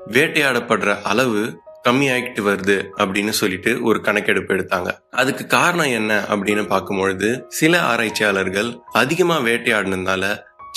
வேட்டையாடப்படுற 0.06 1.02
அளவு 1.02 1.40
கம்மியாகிட்டு 1.88 2.42
வருது 2.42 2.76
அப்படின்னு 2.96 3.28
சொல்லிட்டு 3.28 3.82
ஒரு 3.82 4.00
கணக்கெடுப்பு 4.00 4.54
எடுத்தாங்க. 4.54 4.90
அதுக்கு 5.10 5.46
காரணம் 5.46 5.90
என்ன 5.90 6.24
அப்படின்னு 6.28 6.66
பார்க்கும்பொழுது 6.66 7.28
சில 7.48 7.80
ஆராய்ச்சியாளர்கள் 7.82 8.70
அதிகமாக 8.92 9.48
வேட்டையாடினதுனால 9.50 10.24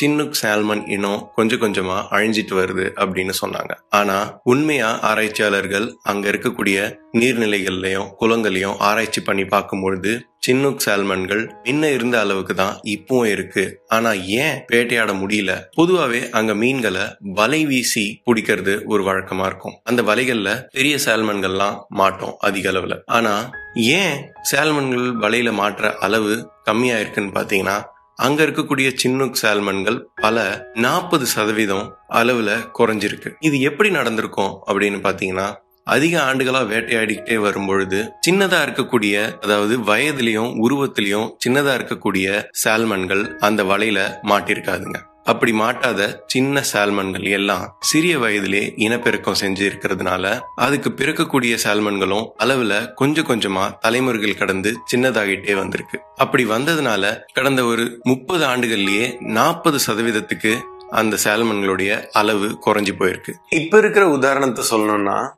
சின்னுக் 0.02 0.32
சால்மன் 0.44 0.90
இனம் 0.90 1.32
கொஞ்சம் 1.36 1.60
கொஞ்சமா 1.60 1.98
அழிஞ்சிட்டு 2.12 2.56
வருது 2.56 2.90
அப்படின்னு 2.96 3.34
சொன்னாங்க. 3.46 3.72
ஆனா 3.90 4.40
உண்மையா 4.44 5.00
ஆராய்ச்சியாளர்கள் 5.00 5.96
அங்க 6.04 6.30
இருக்கக்கூடிய 6.30 7.00
நீர்நிலைகள்லயும் 7.14 8.10
குளங்களையும் 8.20 8.78
ஆராய்ச்சி 8.78 9.22
பண்ணி 9.22 9.46
பார்க்கும்பொழுது 9.46 10.26
சின்னுக் 10.48 10.80
சால்மன்கள் 10.86 11.52
முன்ன 11.64 11.94
இருந்த 11.94 12.20
அளவுக்கு 12.20 12.54
தான் 12.54 12.80
இப்பவும் 12.84 13.26
இருக்கு. 13.26 13.82
ஆனா 13.88 14.12
ஏன் 14.12 14.64
வேட்டையாட 14.68 15.14
முடியல? 15.14 15.64
பொதுவாவே 15.78 16.30
அங்க 16.30 16.54
மீன்களை 16.54 17.02
வலை 17.20 17.66
வீசி 17.66 18.22
பிடிக்கிறது 18.26 18.86
ஒரு 18.86 19.04
வழக்கமா 19.04 19.46
இருக்கும். 19.46 19.80
அந்த 19.84 20.02
வலைகள்ல 20.02 20.64
பெரிய 20.72 20.98
சால்மன்கள்லாம் 21.06 21.84
மாட்டோம் 21.88 22.36
அதிக 22.40 22.72
அளவுல. 22.72 23.00
ஆனா 23.06 23.50
ஏன் 23.74 24.32
சால்மன்கள் 24.52 25.16
வலையில 25.26 25.54
மாற்ற 25.54 25.96
அளவு 25.96 26.50
கம்மியா 26.64 26.98
இருக்குன்னு 26.98 27.32
பாத்தீங்கன்னா 27.32 27.84
அங்க 28.22 28.44
இருக்கக்கூடிய 28.44 28.88
சின்னுக் 29.04 29.38
சால்மன்கள் 29.42 29.98
பல 30.16 30.38
நாற்பது 30.74 31.26
சதவீதம் 31.26 31.86
அளவுல 32.10 32.50
குறைஞ்சிருக்கு. 32.80 33.30
இது 33.40 33.62
எப்படி 33.62 33.90
நடந்திருக்கும் 33.90 34.54
அப்படின்னு 34.68 35.00
பாத்தீங்கன்னா 35.08 35.48
அதிக 35.84 36.22
ஆண்டுகளா 36.22 36.62
வேட்டையாடிக்கிட்டே 36.68 37.36
வரும்பொழுது 37.40 38.00
சின்னதா 38.30 38.60
இருக்கக்கூடிய 38.66 39.16
அதாவது 39.42 39.78
வயதுலயும் 39.78 40.52
உருவத்திலையும் 40.58 41.30
சின்னதா 41.48 41.74
இருக்கக்கூடிய 41.78 42.44
சால்மன்கள் 42.64 43.38
அந்த 43.38 43.64
வலையில 43.64 44.00
மாட்டிருக்காதுங்க. 44.24 45.00
அப்படி 45.24 45.54
மாட்டாத 45.54 46.24
சின்ன 46.28 46.64
சால்மன்கள் 46.74 47.30
எல்லாம் 47.30 47.78
சிறிய 47.80 48.20
வயதிலே 48.20 48.74
இனப்பெருக்கம் 48.76 49.38
செஞ்சு 49.42 49.64
இருக்கிறதுனால 49.70 50.40
அதுக்கு 50.56 50.90
பிறக்கக்கூடிய 50.90 51.58
சால்மன்களும் 51.64 52.26
அளவுல 52.40 52.94
கொஞ்சம் 52.94 53.26
கொஞ்சமா 53.26 53.78
தலைமுறைகள் 53.80 54.38
கடந்து 54.38 54.78
சின்னதாகிட்டே 54.92 55.56
வந்திருக்கு. 55.56 56.00
அப்படி 56.16 56.46
வந்ததுனால 56.46 57.18
கடந்த 57.34 57.64
ஒரு 57.64 58.00
முப்பது 58.04 58.46
ஆண்டுகள்லயே 58.46 59.22
நாற்பது 59.22 59.80
சதவீதத்துக்கு 59.88 60.60
அந்த 60.90 61.18
சால்மன்களுடைய 61.24 62.08
அளவு 62.12 62.60
குறைஞ்சு 62.66 62.94
போயிருக்கு. 63.00 63.34
இப்ப 63.50 63.78
இருக்கிற 63.78 64.10
உதாரணத்தை 64.10 64.66
சொல்லணும்னா 64.72 65.30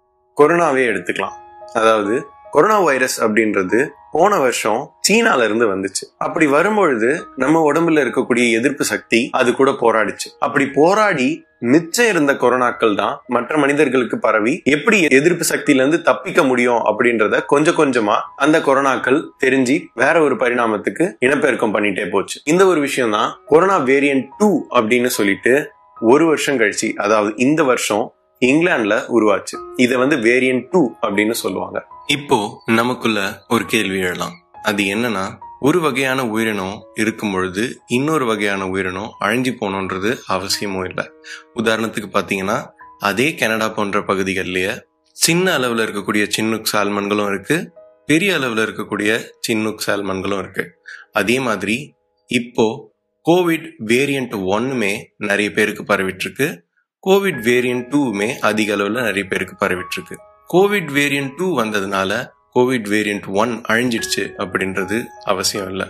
கொரோனாவே 0.41 0.85
எடுத்துக்கலாம். 0.91 1.37
அதாவது 1.73 2.27
கொரோனா 2.53 2.79
வைரஸ் 2.79 3.23
அப்படின்றது 3.23 3.87
போன 4.11 4.37
வருஷம் 4.39 4.81
சீனால 5.07 5.43
இருந்து 5.43 5.75
வந்துச்சு. 5.75 6.03
அப்படி 6.17 6.47
வரும்பொழுது 6.47 7.27
நம்ம 7.35 7.71
உடம்புல 7.71 8.03
இருக்கக்கூடிய 8.03 8.51
எதிர்ப்பு 8.51 8.83
சக்தி 8.83 9.29
அது 9.31 9.55
கூட 9.55 9.71
போராடிச்சு. 9.71 10.27
அப்படி 10.39 10.65
போராடி 10.67 11.45
மிச்சம் 11.59 12.07
இருந்த 12.07 12.33
கொரோனாக்கள் 12.33 12.95
தான் 12.95 13.21
மற்ற 13.27 13.57
மனிதர்களுக்கு 13.57 14.19
பரவி 14.19 14.61
எப்படி 14.63 15.01
எதிர்ப்பு 15.01 15.45
சக்தியில 15.49 15.81
இருந்து 15.83 16.01
தப்பிக்க 16.01 16.43
முடியும் 16.43 16.81
அப்படின்றத 16.89 17.45
கொஞ்சம் 17.45 17.75
கொஞ்சமா 17.75 18.17
அந்த 18.35 18.59
கொரோனாக்கள் 18.59 19.19
தெரிஞ்சு 19.45 19.81
வேற 19.93 20.21
ஒரு 20.21 20.35
பரிணாமத்துக்கு 20.35 21.11
இனப்பெருக்கம் 21.19 21.75
பண்ணிட்டே 21.75 22.09
போச்சு. 22.09 22.41
இந்த 22.43 22.65
ஒரு 22.65 22.79
விஷயம் 22.79 23.11
தான் 23.11 23.39
கொரோனா 23.45 23.79
வேரியன்ட் 23.79 24.27
டூ 24.37 24.65
அப்படின்னு 24.69 25.05
சொல்லிட்டு 25.05 25.71
ஒரு 25.99 26.25
வருஷம் 26.25 26.59
கழிச்சு 26.59 26.93
அதாவது 26.93 27.33
இந்த 27.35 27.63
வருஷம் 27.63 28.13
இங்கிலாந்துல 28.43 29.05
உருவாச்சு. 29.13 29.73
இதை 29.75 29.97
வந்து 29.97 30.15
வேரியன்ட் 30.15 30.67
டூ 30.71 30.91
அப்படின்னு 31.01 31.31
சொல்லுவாங்க. 31.31 31.87
இப்போ 32.07 32.63
நமக்குள்ள 32.65 33.43
ஒரு 33.49 33.65
கேள்வி 33.65 34.01
எழலாம். 34.01 34.33
அது 34.63 34.83
என்னன்னா 34.83 35.37
ஒரு 35.59 35.81
வகையான 35.81 36.27
உயிரினம் 36.27 36.85
இருக்கும் 36.93 37.31
பொழுது 37.31 37.81
இன்னொரு 37.87 38.25
வகையான 38.25 38.67
உயிரினம் 38.67 39.09
அழிஞ்சு 39.19 39.55
போகணுன்றது 39.61 40.17
அவசியமும் 40.27 40.83
இல்லை. 40.83 41.11
உதாரணத்துக்கு 41.55 42.05
பார்த்தீங்கன்னா 42.13 42.69
அதே 42.99 43.35
கனடா 43.35 43.69
போன்ற 43.69 43.99
பகுதிகள்லேயே 43.99 44.81
சின்ன 45.11 45.53
அளவில் 45.53 45.85
இருக்கக்கூடிய 45.85 46.29
சின்னுக் 46.37 46.63
சால்மன்களும் 46.73 47.27
இருக்கு 47.27 47.71
பெரிய 48.05 48.35
அளவில் 48.35 48.65
இருக்கக்கூடிய 48.65 49.23
சின்னுக் 49.47 49.79
சால்மன்களும் 49.87 50.39
இருக்கு. 50.39 50.71
அதே 51.11 51.39
மாதிரி 51.39 51.93
இப்போ 52.27 52.91
கோவிட் 53.29 53.71
வேரியன்ட் 53.85 54.33
ஒன்னுமே 54.33 55.03
நிறைய 55.17 55.51
பேருக்கு 55.51 55.83
பரவிட்டு 55.83 56.25
இருக்கு. 56.25 56.65
கோவிட் 57.07 57.39
வேரியன்ட் 57.41 57.87
டூவுமே 57.89 58.37
அதிக 58.37 58.73
அளவில் 58.73 59.01
நிறைய 59.01 59.23
பேருக்கு 59.23 59.65
பரவிட்டு 59.65 59.95
இருக்கு 59.97 60.19
கோவிட் 60.53 60.91
வேரியன்ட் 60.91 61.35
டூ 61.37 61.59
வந்ததுனால 61.59 62.29
கோவிட் 62.55 62.87
வேரியன்ட் 62.93 63.27
ஒன் 63.27 63.61
அழிஞ்சிடுச்சு 63.69 64.23
அப்படின்றது 64.37 65.05
அவசியம் 65.23 65.69
இல்லை. 65.69 65.87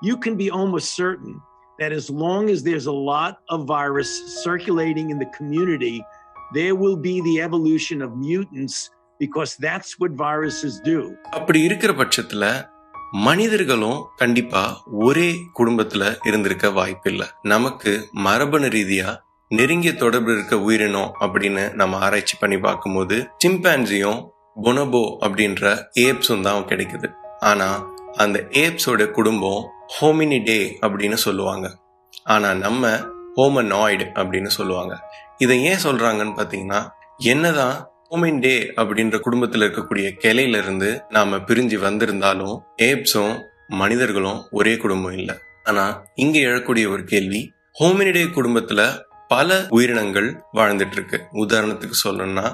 You 0.00 0.14
can 0.26 0.34
be 0.34 0.48
almost 0.50 0.88
certain 1.00 1.34
that 1.78 1.92
as 1.94 2.10
long 2.10 2.50
as 2.50 2.64
there's 2.64 2.86
a 2.86 2.98
lot 3.12 3.34
of 3.52 3.60
virus 3.66 4.10
circulating 4.44 5.10
in 5.10 5.20
the 5.20 5.30
community, 5.38 6.02
there 6.54 6.74
will 6.74 6.98
be 7.08 7.14
the 7.28 7.36
evolution 7.48 8.00
of 8.02 8.10
mutants 8.22 8.76
because 9.18 9.52
that's 9.60 9.90
what 10.00 10.12
viruses 10.16 10.80
do. 10.84 11.14
அப்படி 11.30 11.60
இருக்கிற 11.60 11.92
பட்சத்துல 11.92 12.70
மனிதர்களும் 13.10 14.04
கண்டிப்பா 14.16 14.82
ஒரே 14.90 15.34
குடும்பத்துல 15.58 16.16
இருந்திருக்க 16.26 16.70
வாய்ப்பில்லை. 16.70 17.26
நமக்கு 17.42 18.08
மரபணு 18.12 18.66
ரீதியா 18.66 19.30
நெருங்கிய 19.56 19.94
தொடர்பு 19.94 20.30
இருக்க 20.32 20.54
உயிரினம் 20.58 21.10
அப்படின்னு 21.20 21.74
நம்ம 21.74 21.96
ஆராய்ச்சி 21.96 22.36
பண்ணி 22.40 22.58
பார்க்கும்போது 22.58 23.16
சிம்பான்சியும் 23.44 24.20
பொனபோ 24.62 25.02
அப்படின்ற 25.26 25.64
ஏப்ஸும் 26.00 26.40
தான் 26.40 26.64
கிடைக்குது. 26.64 27.08
ஆனா 27.40 27.68
அந்த 28.12 28.38
ஏப்ஸோட 28.52 29.10
குடும்பம் 29.10 29.60
ஹோமினிடே 29.96 30.58
அப்படின்னு 30.80 31.18
சொல்லுவாங்க. 31.26 31.66
ஆனா 32.24 32.54
நம்ம 32.54 32.92
ஹோமனாய்டு 33.36 34.06
அப்படின்னு 34.20 34.50
சொல்லுவாங்க. 34.58 34.94
இதை 35.38 35.64
ஏன் 35.64 35.84
சொல்றாங்கன்னு 35.84 36.38
பாத்தீங்கன்னா 36.40 36.80
என்னதான் 37.32 37.76
ஹோமின்டே 38.10 38.56
அப்படின்ற 38.82 39.18
குடும்பத்துல 39.26 39.66
இருக்கக்கூடிய 39.66 40.08
கிளையில 40.24 40.62
இருந்து 40.62 40.90
நாம 41.08 41.36
பிரிஞ்சு 41.36 41.78
வந்திருந்தாலும் 41.78 42.56
ஏப்ஸும் 42.82 43.34
மனிதர்களும் 43.68 44.42
ஒரே 44.50 44.76
குடும்பம் 44.76 45.12
இல்லை. 45.12 45.34
ஆனா 45.64 45.84
இங்க 46.14 46.38
எழக்கூடிய 46.38 46.86
ஒரு 46.90 47.04
கேள்வி 47.04 47.40
ஹோமினிடே 47.80 48.24
குடும்பத்துல 48.36 48.82
பல 49.32 49.58
உயிரினங்கள் 49.68 50.28
வாழ்ந்துட்டு 50.52 50.96
இருக்கு 50.98 51.18
உதாரணத்துக்கு 51.44 51.96
சொல்லணும்னா 52.04 52.46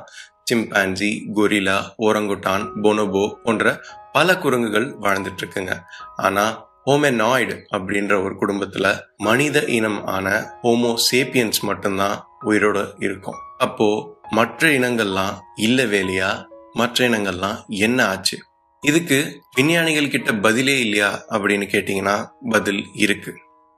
சிம்பான்சி 0.51 1.11
கொரிலா 1.37 1.79
ஓரங்குட்டான் 1.99 2.64
பொனோபோ 2.85 3.25
போன்ற 3.45 3.73
பல 4.12 4.37
குரங்குகள் 4.38 4.87
வாழ்ந்துட்டு 5.01 5.43
இருக்குங்க 5.43 5.73
ஆனா 6.17 6.45
ஹோமெனாய்டு 6.87 7.55
அப்படின்ற 7.77 8.12
ஒரு 8.25 8.35
குடும்பத்துல 8.43 8.87
மனித 9.17 9.59
இனம் 9.79 9.99
ஆன 10.07 10.27
ஹோமோ 10.62 10.93
சேப்பியன்ஸ் 11.09 11.61
மட்டும்தான் 11.61 12.17
உயிரோட 12.47 12.79
இருக்கும். 12.99 13.38
அப்போ 13.59 13.88
மற்ற 14.31 14.69
இனங்கள்லாம் 14.69 15.35
இல்ல 15.57 15.85
வேலையா? 15.85 16.31
மற்ற 16.73 17.09
இனங்கள்லாம் 17.09 17.59
என்ன 17.67 17.99
ஆச்சு? 18.07 18.37
இதுக்கு 18.83 19.19
விஞ்ஞானிகள் 19.57 20.12
கிட்ட 20.14 20.33
பதிலே 20.45 20.77
இல்லையா 20.81 21.11
அப்படின்னு 21.31 21.67
கேட்டீங்கன்னா 21.75 22.17
பதில் 22.51 22.83
இருக்கு. 23.05 23.33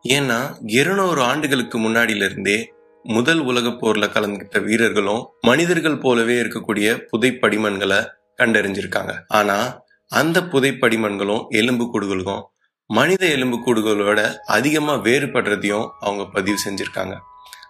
ஏன்னா 0.04 0.38
இருநூறு 0.78 1.20
ஆண்டுகளுக்கு 1.22 1.76
முன்னாடியில 1.78 2.28
இருந்தே 2.30 2.58
முதல் 3.02 3.38
உலக 3.38 3.68
போர்ல 3.68 4.06
கலந்துகிட்ட 4.06 4.64
வீரர்களும் 4.64 5.26
மனிதர்கள் 5.40 5.98
போலவே 5.98 6.40
இருக்கக்கூடிய 6.42 7.06
புதைப்படிமன்களை 7.16 8.06
கண்டறிஞ்சிருக்காங்க. 8.36 9.12
ஆனா 9.28 9.82
அந்த 10.08 10.40
புதைப்படிமன்களும் 10.40 11.46
எலும்பு 11.48 11.84
கூடுகளும் 11.84 12.42
மனித 12.86 13.26
எலும்பு 13.26 13.56
கூடுகளோட 13.56 14.34
அதிகமா 14.46 14.94
வேறுபடுறதையும் 14.94 15.88
அவங்க 16.00 16.24
பதிவு 16.24 16.58
செஞ்சிருக்காங்க. 16.68 17.16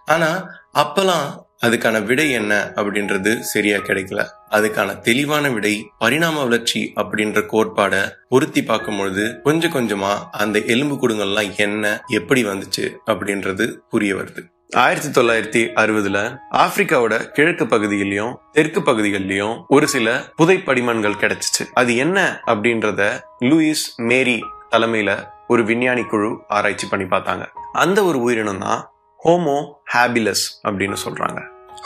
ஆனா 0.05 0.49
அப்பெல்லாம் 0.73 1.25
அதுக்கான 1.65 2.05
விடை 2.05 2.31
என்ன 2.31 2.71
அப்படின்றது 2.75 3.39
சரியா 3.39 3.77
கிடைக்கல. 3.77 4.25
அதுக்கான 4.49 4.99
தெளிவான 4.99 5.49
விடை 5.49 5.91
பரிணாம 5.97 6.43
வளர்ச்சி 6.43 6.93
அப்படின்ற 6.95 7.43
கோட்பாடை 7.51 8.11
பொருத்தி 8.29 8.63
பார்க்கும்பொழுது 8.63 9.41
கொஞ்சம் 9.41 9.71
கொஞ்சமா 9.71 10.17
அந்த 10.31 10.63
எலும்பு 10.63 10.95
கூடுங்கள்லாம் 10.95 11.55
என்ன 11.55 12.03
எப்படி 12.07 12.45
வந்துச்சு 12.45 12.95
அப்படின்றது 13.05 13.67
புரிய 13.89 14.15
வருது. 14.15 14.43
ஆயிரத்தி 14.75 15.21
தொள்ளாயிரத்தி 15.21 15.61
அறுபதுல 15.75 16.39
ஆப்பிரிக்காவோட 16.51 17.23
கிழக்கு 17.23 17.65
பகுதியிலையும் 17.65 18.35
தெற்கு 18.51 18.79
பகுதிகளிலையும் 18.79 19.63
ஒரு 19.67 19.87
சில 19.87 20.33
புதைப்படிமன்கள் 20.37 21.17
கிடைச்சிச்சு. 21.21 21.63
அது 21.73 21.95
என்ன 21.95 22.41
அப்படின்றத 22.45 23.19
லூயிஸ் 23.39 23.95
மேரி 23.97 24.43
தலைமையில 24.69 25.27
ஒரு 25.47 25.65
விஞ்ஞானி 25.65 26.03
குழு 26.03 26.41
ஆராய்ச்சி 26.47 26.87
பண்ணி 26.87 27.05
பார்த்தாங்க. 27.05 27.45
அந்த 27.73 28.03
ஒரு 28.03 28.21
உயிரினம் 28.21 28.59
தான் 28.59 28.91
ஹோமோ 29.25 29.73
ஹாபிலஸ் 29.93 30.45
அப்படின்னு 30.63 30.95
சொல்றாங்க. 31.05 31.41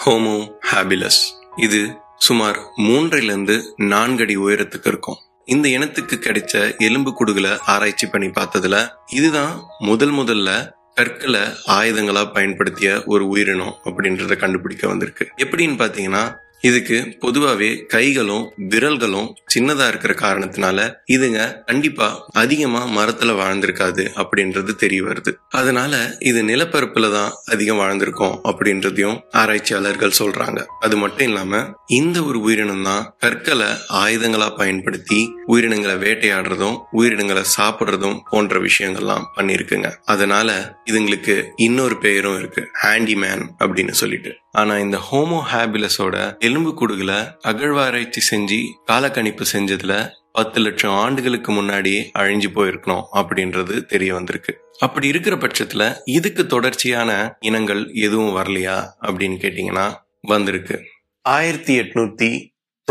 Homo 0.06 0.50
habilis. 0.71 1.21
இது 1.56 1.98
சுமார் 2.17 2.58
மூன்றிலிருந்து 2.78 3.62
நான்கு 3.78 4.24
அடி 4.24 4.38
உயரத்துக்கு 4.38 4.88
இருக்கும். 4.88 5.15
இந்த 5.45 5.69
இனத்துக்கு 5.69 6.19
கிடைச்ச 6.21 6.78
எலும்பு 6.78 7.13
குடுகளை 7.13 7.52
ஆராய்ச்சி 7.65 8.08
பண்ணி 8.08 8.28
பார்த்ததுல 8.28 8.89
இதுதான் 9.06 9.62
முதல் 9.80 10.12
முதல்ல 10.12 10.74
கற்களை 10.95 11.41
ஆயுதங்களா 11.67 12.34
பயன்படுத்திய 12.34 13.03
ஒரு 13.05 13.27
உயிரினம் 13.27 13.75
அப்படின்றத 13.86 14.38
கண்டுபிடிக்க 14.38 14.88
வந்திருக்கு. 14.88 15.29
எப்படின்னு 15.38 15.81
பாத்தீங்கன்னா 15.81 16.23
இதுக்கு 16.67 16.97
பொதுவாவே 17.23 17.69
கைகளும் 17.86 18.45
விரல்களும் 18.69 19.30
சின்னதா 19.54 19.88
இருக்கிற 19.88 20.13
காரணத்தினால 20.13 20.78
இதுங்க 21.15 21.39
கண்டிப்பா 21.65 22.08
அதிகமா 22.34 22.82
மரத்துல 22.97 23.34
வாழ்ந்திருக்காது 23.41 24.04
அப்படின்றது 24.21 24.71
தெரிய 24.75 25.04
வருது. 25.04 25.32
அதனால 25.49 25.93
இது 26.19 26.41
நிலப்பரப்புல 26.43 27.12
தான் 27.12 27.34
அதிகம் 27.45 27.78
வாழ்ந்திருக்கும் 27.78 28.36
அப்படின்றதையும் 28.43 29.19
ஆராய்ச்சியாளர்கள் 29.32 30.17
சொல்றாங்க. 30.19 30.60
அது 30.80 30.97
மட்டும் 30.97 31.28
இல்லாம 31.28 31.62
இந்த 31.86 32.17
ஒரு 32.23 32.39
உயிரினம் 32.39 32.84
தான் 32.84 33.15
கற்களை 33.19 33.69
ஆயுதங்களா 34.04 34.49
பயன்படுத்தி 34.56 35.19
உயிரினங்களை 35.45 35.95
வேட்டையாடுறதும் 35.95 36.78
உயிரினங்களை 36.91 37.43
சாப்பிடுறதும் 37.58 38.19
போன்ற 38.30 38.60
விஷயங்கள்லாம் 38.60 39.28
பண்ணிருக்குங்க 39.36 39.91
அதனால 40.06 40.49
இதுங்களுக்கு 40.91 41.36
இன்னொரு 41.56 41.97
பெயரும் 41.97 42.38
இருக்கு 42.38 42.63
ஹேண்டிமேன் 42.84 43.45
அப்படின்னு 43.60 43.95
சொல்லிட்டு. 44.01 44.32
ஆனா 44.55 44.77
இந்த 44.77 44.97
ஹோமோ 45.11 45.39
ஹாபிலஸோட 45.51 46.37
எலும்பு 46.39 46.71
குடுகுல 46.71 47.13
அகழ்வாராய்ச்சி 47.41 48.21
செஞ்சு 48.29 48.59
காலக்கணிப்பு 48.91 49.45
செஞ்சதுல 49.53 50.09
பத்து 50.31 50.59
லட்சம் 50.61 50.91
ஆண்டுகளுக்கு 50.91 51.51
முன்னாடியே 51.51 52.11
அழிஞ்சு 52.19 52.49
போயிருக்கணும் 52.55 53.03
அப்படின்றது 53.13 53.85
தெரிய 53.85 54.13
வந்திருக்கு. 54.13 54.53
அப்படி 54.79 55.07
இருக்கிற 55.07 55.35
பட்சத்துல 55.35 55.95
இதுக்கு 56.05 56.45
தொடர்ச்சியான 56.45 57.37
இனங்கள் 57.39 57.91
எதுவும் 57.93 58.35
வரலையா 58.35 58.77
அப்படின்னு 59.01 59.37
கேட்டீங்கன்னா 59.43 59.93
வந்திருக்கு. 60.21 60.81
ஆயிரத்தி 61.21 61.79
எட்நூத்தி 61.79 62.29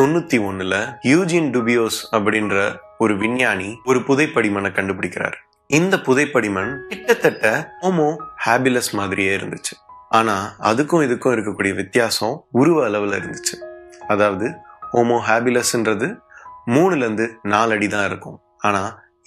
தொண்ணூத்தி 0.01 0.39
ஒண்ணுல 0.49 0.77
யூஜின் 1.03 1.51
டுபியோஸ் 1.57 2.01
அப்படின்ற 2.13 2.77
ஒரு 2.99 3.19
விஞ்ஞானி 3.19 3.77
ஒரு 3.85 3.99
புதைப்படிமனை 3.99 4.71
கண்டுபிடிக்கிறார். 4.73 5.39
இந்த 5.67 5.97
புதைப்படிமன் 5.97 6.87
கிட்டத்தட்ட 6.89 7.71
ஹோமோ 7.83 8.17
ஹாபிலஸ் 8.47 8.93
மாதிரியே 8.93 9.37
இருந்துச்சு. 9.37 9.75
ஆனா 10.17 10.35
அதுக்கும் 10.71 11.05
இதுக்கும் 11.07 11.35
இருக்கக்கூடிய 11.35 11.73
வித்தியாசம் 11.75 12.35
உருவ 12.61 12.79
அளவுல 12.89 13.19
இருந்துச்சு. 13.21 13.57
அதாவது 14.09 14.47
ஹோமோ 14.93 15.17
ஹேபிலஸ்ன்றது 15.29 16.09
மூணுல 16.75 17.03
இருந்து 17.05 17.27
நாலு 17.43 17.73
அடி 17.77 17.89
தான் 17.89 18.07
இருக்கும். 18.11 18.37
ஆனா 18.59 18.83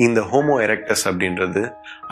இந்த 0.05 0.21
ஹோமோ 0.31 0.55
எரெக்டஸ் 0.65 1.05
அப்படின்றது 1.09 1.61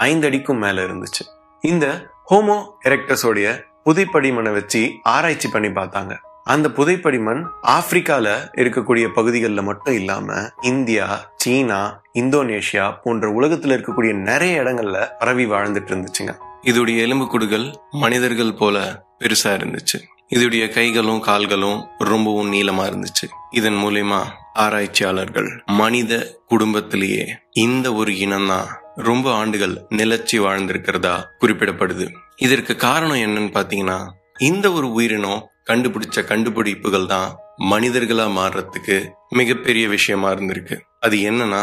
ஐந்து 0.08 0.28
அடிக்கும் 0.28 0.62
மேல 0.64 0.84
இருந்துச்சு. 0.86 1.24
இந்த 1.64 1.86
ஹோமோ 2.32 2.58
எரக்டஸோடைய 2.90 3.48
புதைப்படிமனை 3.84 4.52
வச்சு 4.54 4.82
ஆராய்ச்சி 5.04 5.50
பண்ணி 5.50 5.68
பார்த்தாங்க. 5.68 6.14
அந்த 6.54 6.68
புதைப்படிமன் 6.78 7.42
ஆப்பிரிக்கால 7.76 8.28
இருக்கக்கூடிய 8.62 9.06
பகுதிகளில் 9.14 9.68
மட்டும் 9.70 9.94
இல்லாம 9.94 10.34
இந்தியா 10.72 11.06
சீனா 11.44 11.80
இந்தோனேஷியா 12.14 12.86
போன்ற 13.04 13.28
உலகத்துல 13.40 13.76
இருக்கக்கூடிய 13.78 14.14
நிறைய 14.30 14.64
இடங்கள்ல 14.64 15.00
பரவி 15.20 15.46
வாழ்ந்துட்டு 15.46 15.92
இருந்துச்சுங்க. 15.92 16.34
இதோடைய 16.66 17.00
எலும்புக்கூடுகள் 17.06 17.66
மனிதர்கள் 17.92 18.54
போல 18.54 18.78
பெருசா 19.20 19.52
இருந்துச்சு. 19.58 19.98
இதோடைய 20.36 20.64
கைகளும் 20.74 21.20
கால்களும் 21.20 21.80
ரொம்பவும் 21.98 22.54
நீளமா 22.54 22.84
இருந்துச்சு. 22.92 23.26
இதன் 23.52 23.74
மூலியமா 23.74 24.22
ஆராய்ச்சியாளர்கள் 24.54 25.50
மனித 25.66 26.14
குடும்பத்திலேயே 26.48 27.26
இந்த 27.52 27.94
ஒரு 27.94 28.12
இனம்தான் 28.12 28.70
ரொம்ப 28.96 29.28
ஆண்டுகள் 29.34 29.76
நிலச்சி 29.90 30.38
வாழ்ந்திருக்கிறதா 30.46 31.16
குறிப்பிடப்படுது. 31.42 32.08
இதற்கு 32.36 32.76
காரணம் 32.76 33.22
என்னன்னு 33.26 33.52
பாத்தீங்கன்னா 33.58 34.00
இந்த 34.40 34.72
ஒரு 34.72 34.92
உயிரினம் 34.92 35.46
கண்டுபிடிச்ச 35.70 36.26
கண்டுபிடிப்புகள் 36.26 37.06
தான் 37.06 37.30
மனிதர்களா 37.72 38.26
மாறுறதுக்கு 38.40 38.98
மிகப்பெரிய 39.30 39.88
விஷயமா 39.88 40.32
இருந்திருக்கு. 40.32 40.76
அது 41.00 41.18
என்னன்னா 41.30 41.62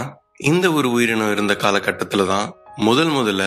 இந்த 0.50 0.72
ஒரு 0.72 0.90
உயிரினம் 0.90 1.32
இருந்த 1.32 1.56
காலகட்டத்துல 1.60 2.26
தான் 2.26 2.46
முதல் 2.76 3.12
முதல்ல 3.18 3.44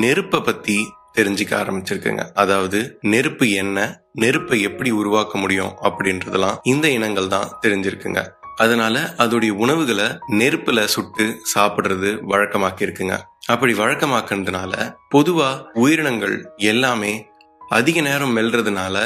நெருப்பை 0.00 0.40
பத்தி 0.40 0.76
தெரிஞ்சுக்க 1.18 1.52
ஆரம்பிச்சிருக்குங்க. 1.60 2.22
அதாவது 2.34 2.78
நெருப்பு 3.12 3.46
என்ன 3.50 3.78
நெருப்பை 4.12 4.60
எப்படி 4.60 4.90
உருவாக்க 4.90 5.38
முடியும் 5.38 5.72
அப்படின்றதெல்லாம் 5.82 6.60
இந்த 6.62 6.88
இனங்கள் 6.88 7.28
தான் 7.28 7.50
தெரிஞ்சிருக்குங்க. 7.66 8.22
அதனால 8.56 9.14
அதோடைய 9.18 9.52
உணவுகளை 9.64 10.06
நெருப்புல 10.40 10.80
சுட்டு 10.84 11.26
சாப்பிடுறது 11.54 12.10
வழக்கமாக்கி 12.32 12.86
இருக்குங்க 12.86 13.16
அப்படி 13.46 13.72
வழக்கமாக்குறதுனால 13.74 14.72
பொதுவா 15.14 15.50
உயிரினங்கள் 15.72 16.36
எல்லாமே 16.56 17.12
அதிக 17.60 18.00
நேரம் 18.00 18.36
மெல்றதுனால 18.36 18.96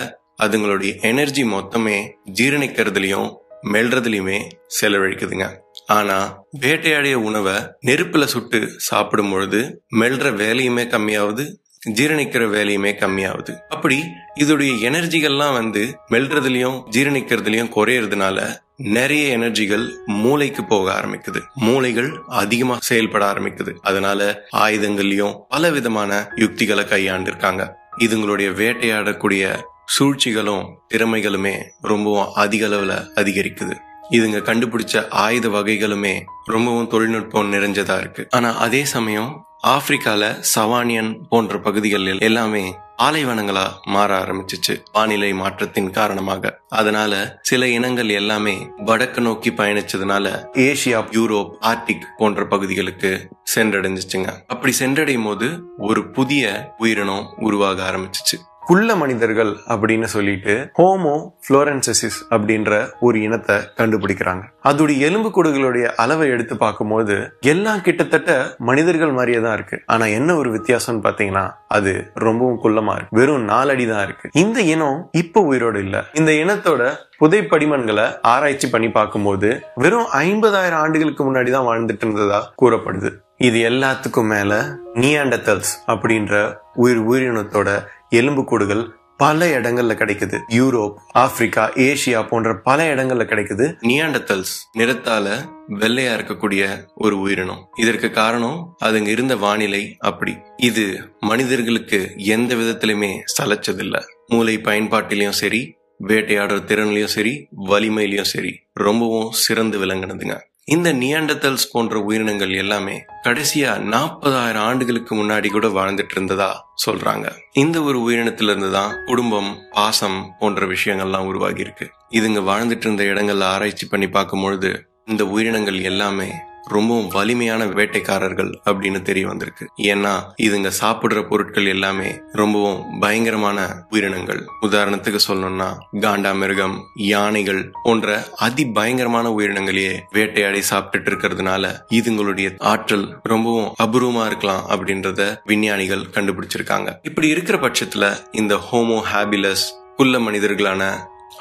அதுங்களுடைய 0.43 0.93
எனர்ஜி 1.11 1.45
மொத்தமே 1.45 1.99
ஜீரணிக்கிறதுலயும் 2.41 3.31
மெல்றதுலயுமே 3.73 4.39
செலவழிக்குதுங்க. 4.81 5.47
ஆனா 5.87 6.43
வேட்டையாடிய 6.61 7.13
உணவை 7.13 7.55
நெருப்புல 7.87 8.25
சுட்டு 8.25 8.71
சாப்பிடும் 8.77 9.31
பொழுது 9.31 9.83
மெல்ற 9.97 10.31
வேலையுமே 10.31 10.85
கம்மியாகுது 10.85 11.49
ஜீரணிக்கிற 11.91 12.49
வேலையுமே 12.49 12.93
கம்மியாகுது 12.93 13.57
அப்படி 13.69 14.03
இதோடைய 14.41 14.73
எனர்ஜிகள்லாம் 14.91 15.53
வந்து 15.53 15.99
மெல்றதுலயும் 16.11 16.83
ஜீரணிக்கிறதுலயும் 16.91 17.71
குறையறதுனால 17.77 18.65
நிறைய 18.77 19.39
எனர்ஜிகள் 19.39 20.05
மூளைக்கு 20.07 20.65
போக 20.65 20.93
ஆரம்பிக்குது. 20.93 21.41
மூளைகள் 21.61 22.19
அதிகமா 22.27 22.79
செயல்பட 22.81 23.33
ஆரம்பிக்குது. 23.33 23.75
அதனால 23.83 24.41
ஆயுதங்கள்லயும் 24.57 25.41
பல 25.49 25.71
விதமான 25.71 26.29
யுக்திகளை 26.37 26.85
கையாண்டிருக்காங்க. 26.85 27.73
இதுங்களுடைய 27.99 28.53
வேட்டையாடக்கூடிய 28.55 29.63
சூழ்ச்சிகளும் 29.87 30.65
திறமைகளுமே 30.95 31.63
ரொம்பவும் 31.81 32.33
அதிக 32.35 32.67
அளவுல 32.67 33.07
அதிகரிக்குது. 33.15 33.85
இதுங்க 34.11 34.39
கண்டுபிடிச்ச 34.41 35.09
ஆயுத 35.09 35.49
வகைகளுமே 35.49 36.21
ரொம்பவும் 36.45 36.89
தொழில்நுட்பம் 36.89 37.53
நிறைஞ்சதா 37.53 37.99
இருக்கு. 37.99 38.27
ஆனா 38.31 38.57
அதே 38.57 38.85
சமயம் 38.85 39.47
ஆப்பிரிக்கால 39.67 40.45
சவானியன் 40.55 41.21
போன்ற 41.29 41.61
பகுதிகளில் 41.61 42.21
எல்லாமே 42.21 42.77
பாலைவனங்களா 43.03 43.67
மாற 43.85 44.25
ஆரம்பிச்சிச்சு. 44.25 44.83
வானிலை 44.93 45.33
மாற்றத்தின் 45.33 45.91
காரணமாக. 45.91 46.61
அதனால 46.69 47.39
சில 47.43 47.69
இனங்கள் 47.69 48.09
எல்லாமே 48.09 48.69
வடக்கு 48.77 49.21
நோக்கி 49.21 49.51
பயணிச்சதுனால 49.51 50.45
ஏசியா 50.53 51.01
யூரோப் 51.11 51.51
ஆர்டிக் 51.61 52.07
போன்ற 52.17 52.47
பகுதிகளுக்கு 52.47 53.29
சென்றடைஞ்சிச்சுங்க. 53.55 54.33
அப்படி 54.47 54.75
சென்றடையும் 54.79 55.25
போது 55.25 55.63
ஒரு 55.79 56.11
புதிய 56.11 56.75
உயிரினம் 56.79 57.35
உருவாக 57.37 57.91
ஆரம்பிச்சிச்சு. 57.91 58.37
குள்ள 58.69 58.95
மனிதர்கள் 59.01 59.51
அப்படின்னு 59.73 60.07
சொல்லிட்டு 60.13 60.55
ஹோமோ 60.79 61.13
புளோரன்சசிஸ் 61.47 62.17
அப்படின்ற 62.35 62.71
ஒரு 63.07 63.17
இனத்தை 63.27 63.57
கண்டுபிடிக்கிறாங்க. 63.81 64.43
அதோடைய 64.69 64.99
எலும்பு 65.09 65.29
கூடுகளுடைய 65.37 65.85
அளவை 66.03 66.29
எடுத்து 66.29 66.57
பார்க்கும்போது 66.57 67.17
எல்லாம் 67.53 67.83
கிட்டத்தட்ட 67.87 68.57
மனிதர்கள் 68.71 69.13
மாதிரியே 69.19 69.41
தான் 69.41 69.55
இருக்கு. 69.59 69.77
ஆனா 69.87 70.07
என்ன 70.19 70.37
ஒரு 70.37 70.51
வித்தியாசம்னு 70.57 71.05
பாத்தீங்கன்னா 71.07 71.45
அது 71.77 71.93
ரொம்பவும் 72.15 72.61
குள்ளமா 72.65 72.95
இருக்கு. 72.97 73.17
வெறும் 73.21 73.45
நாலடி 73.53 73.87
தான் 73.93 74.05
இருக்கு. 74.07 74.31
இந்த 74.33 74.61
இனம் 74.61 74.99
இப்ப 75.23 75.45
உயிரோடு 75.51 75.81
இல்ல. 75.87 76.05
இந்த 76.15 76.33
இனத்தோட 76.33 76.91
புதை 77.19 77.41
படிமன்களை 77.53 78.07
ஆராய்ச்சி 78.33 78.71
பண்ணி 78.71 78.91
பார்க்கும்போது 78.91 79.51
வெறும் 79.75 80.09
ஐம்பதாயிரம் 80.25 80.83
ஆண்டுகளுக்கு 80.87 81.23
முன்னாடி 81.29 81.51
தான் 81.51 81.69
வாழ்ந்துட்டு 81.71 82.05
இருந்ததா 82.07 82.41
கூறப்படுது. 82.63 83.13
இது 83.39 83.71
எல்லாத்துக்கும் 83.71 84.29
மேல 84.29 84.79
நியாண்டத்தல்ஸ் 84.95 85.73
அப்படின்ற 85.87 86.55
உயிர் 86.75 87.01
உயிரினத்தோட 87.01 87.87
எலும்புக்கூடுகள் 88.11 88.89
பல 89.17 89.61
இடங்கள்ல 89.61 89.95
கிடைக்குது. 89.95 90.39
யூரோப் 90.53 90.95
ஆப்பிரிக்கா 91.13 91.71
ஏசியா 91.71 92.29
போன்ற 92.29 92.61
பல 92.61 92.95
இடங்கள்ல 92.95 93.25
கிடைக்குது. 93.25 93.75
நியாண்டத்தல்ஸ் 93.83 94.55
நிறத்தால 94.79 95.49
வெள்ளையா 95.69 96.15
இருக்கக்கூடிய 96.15 96.87
ஒரு 96.95 97.21
உயிரினம். 97.21 97.69
இதற்கு 97.77 98.11
காரணம் 98.11 98.77
அதுங்க 98.85 99.07
இருந்த 99.07 99.37
வானிலை 99.37 99.97
அப்படி. 99.99 100.37
இது 100.57 101.15
மனிதர்களுக்கு 101.21 102.13
எந்த 102.17 102.55
விதத்திலுமே 102.55 103.21
சலைச்சதில்ல. 103.43 104.01
மூளை 104.27 104.59
பயன்பாட்டிலையும் 104.59 105.39
சரி 105.43 105.77
வேட்டையாடுற 106.09 106.59
திறன்லையும் 106.65 107.15
சரி 107.17 107.49
வலிமையிலையும் 107.67 108.31
சரி 108.35 108.61
ரொம்பவும் 108.73 109.31
சிறந்து 109.31 109.79
விளங்கினதுங்க. 109.79 110.37
இந்த 110.69 110.93
நியாண்டத்தல்ஸ் 110.93 111.71
போன்ற 111.73 111.99
உயிரினங்கள் 111.99 112.51
எல்லாமே 112.55 113.05
கடைசியா 113.25 113.79
நாற்பதாயிரம் 113.79 114.63
ஆண்டுகளுக்கு 114.63 115.15
முன்னாடி 115.15 115.49
கூட 115.49 115.67
வாழ்ந்துட்டு 115.69 116.11
இருந்ததா 116.11 116.69
சொல்றாங்க. 116.87 117.27
இந்த 117.53 117.83
ஒரு 117.83 117.99
உயிரினத்துல 118.01 118.51
இருந்துதான் 118.51 119.05
குடும்பம் 119.07 119.59
பாசம் 119.71 120.35
போன்ற 120.39 120.67
விஷயங்கள்லாம் 120.67 121.27
உருவாகி 121.27 121.61
இருக்கு 121.61 121.91
இதுங்க 122.11 122.43
வாழ்ந்துட்டு 122.43 122.81
இருந்த 122.81 123.03
இடங்கள்ல 123.05 123.43
ஆராய்ச்சி 123.43 123.87
பண்ணி 123.87 124.09
பார்க்கும் 124.09 124.43
பொழுது 124.43 124.87
இந்த 125.05 125.25
உயிரினங்கள் 125.27 125.81
எல்லாமே 125.81 126.29
ரொம்பவும் 126.69 127.09
வலிமையான 127.09 127.65
வேட்டைக்காரர்கள் 127.65 128.53
அப்படின்னு 128.65 129.03
தெரிய 129.03 129.27
வந்திருக்கு. 129.27 129.67
ஏன்னா 129.83 130.23
இதுங்க 130.43 130.71
சாப்பிடுற 130.81 131.29
பொருட்கள் 131.29 131.67
எல்லாமே 131.67 132.21
ரொம்பவும் 132.33 133.01
பயங்கரமான 133.01 133.87
உயிரினங்கள். 133.91 134.47
உதாரணத்துக்கு 134.63 135.21
சொல்லணும்னா 135.29 135.69
காண்டாமிருகம் 135.93 136.79
யானைகள் 136.95 137.73
போன்ற 137.83 138.27
அதி 138.37 138.67
பயங்கரமான 138.67 139.29
உயிரினங்களையே 139.29 139.99
வேட்டையாடி 140.13 140.63
சாப்பிட்டுட்டு 140.71 141.11
இருக்கிறதுனால 141.11 141.81
இதுங்களுடைய 141.91 142.59
ஆற்றல் 142.59 143.19
ரொம்பவும் 143.23 143.75
அபூர்வமா 143.83 144.27
இருக்கலாம் 144.27 144.69
அப்படின்றத 144.71 145.41
விஞ்ஞானிகள் 145.45 146.05
கண்டுபிடிச்சிருக்காங்க. 146.13 146.93
இப்படி 147.03 147.29
இருக்கிற 147.29 147.59
பட்சத்துல 147.59 148.17
இந்த 148.33 148.55
ஹோமோ 148.55 149.01
ஹாபிலஸ் 149.13 149.67
குள்ள 149.97 150.19
மனிதர்களான 150.19 150.91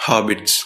hobbits 0.08 0.60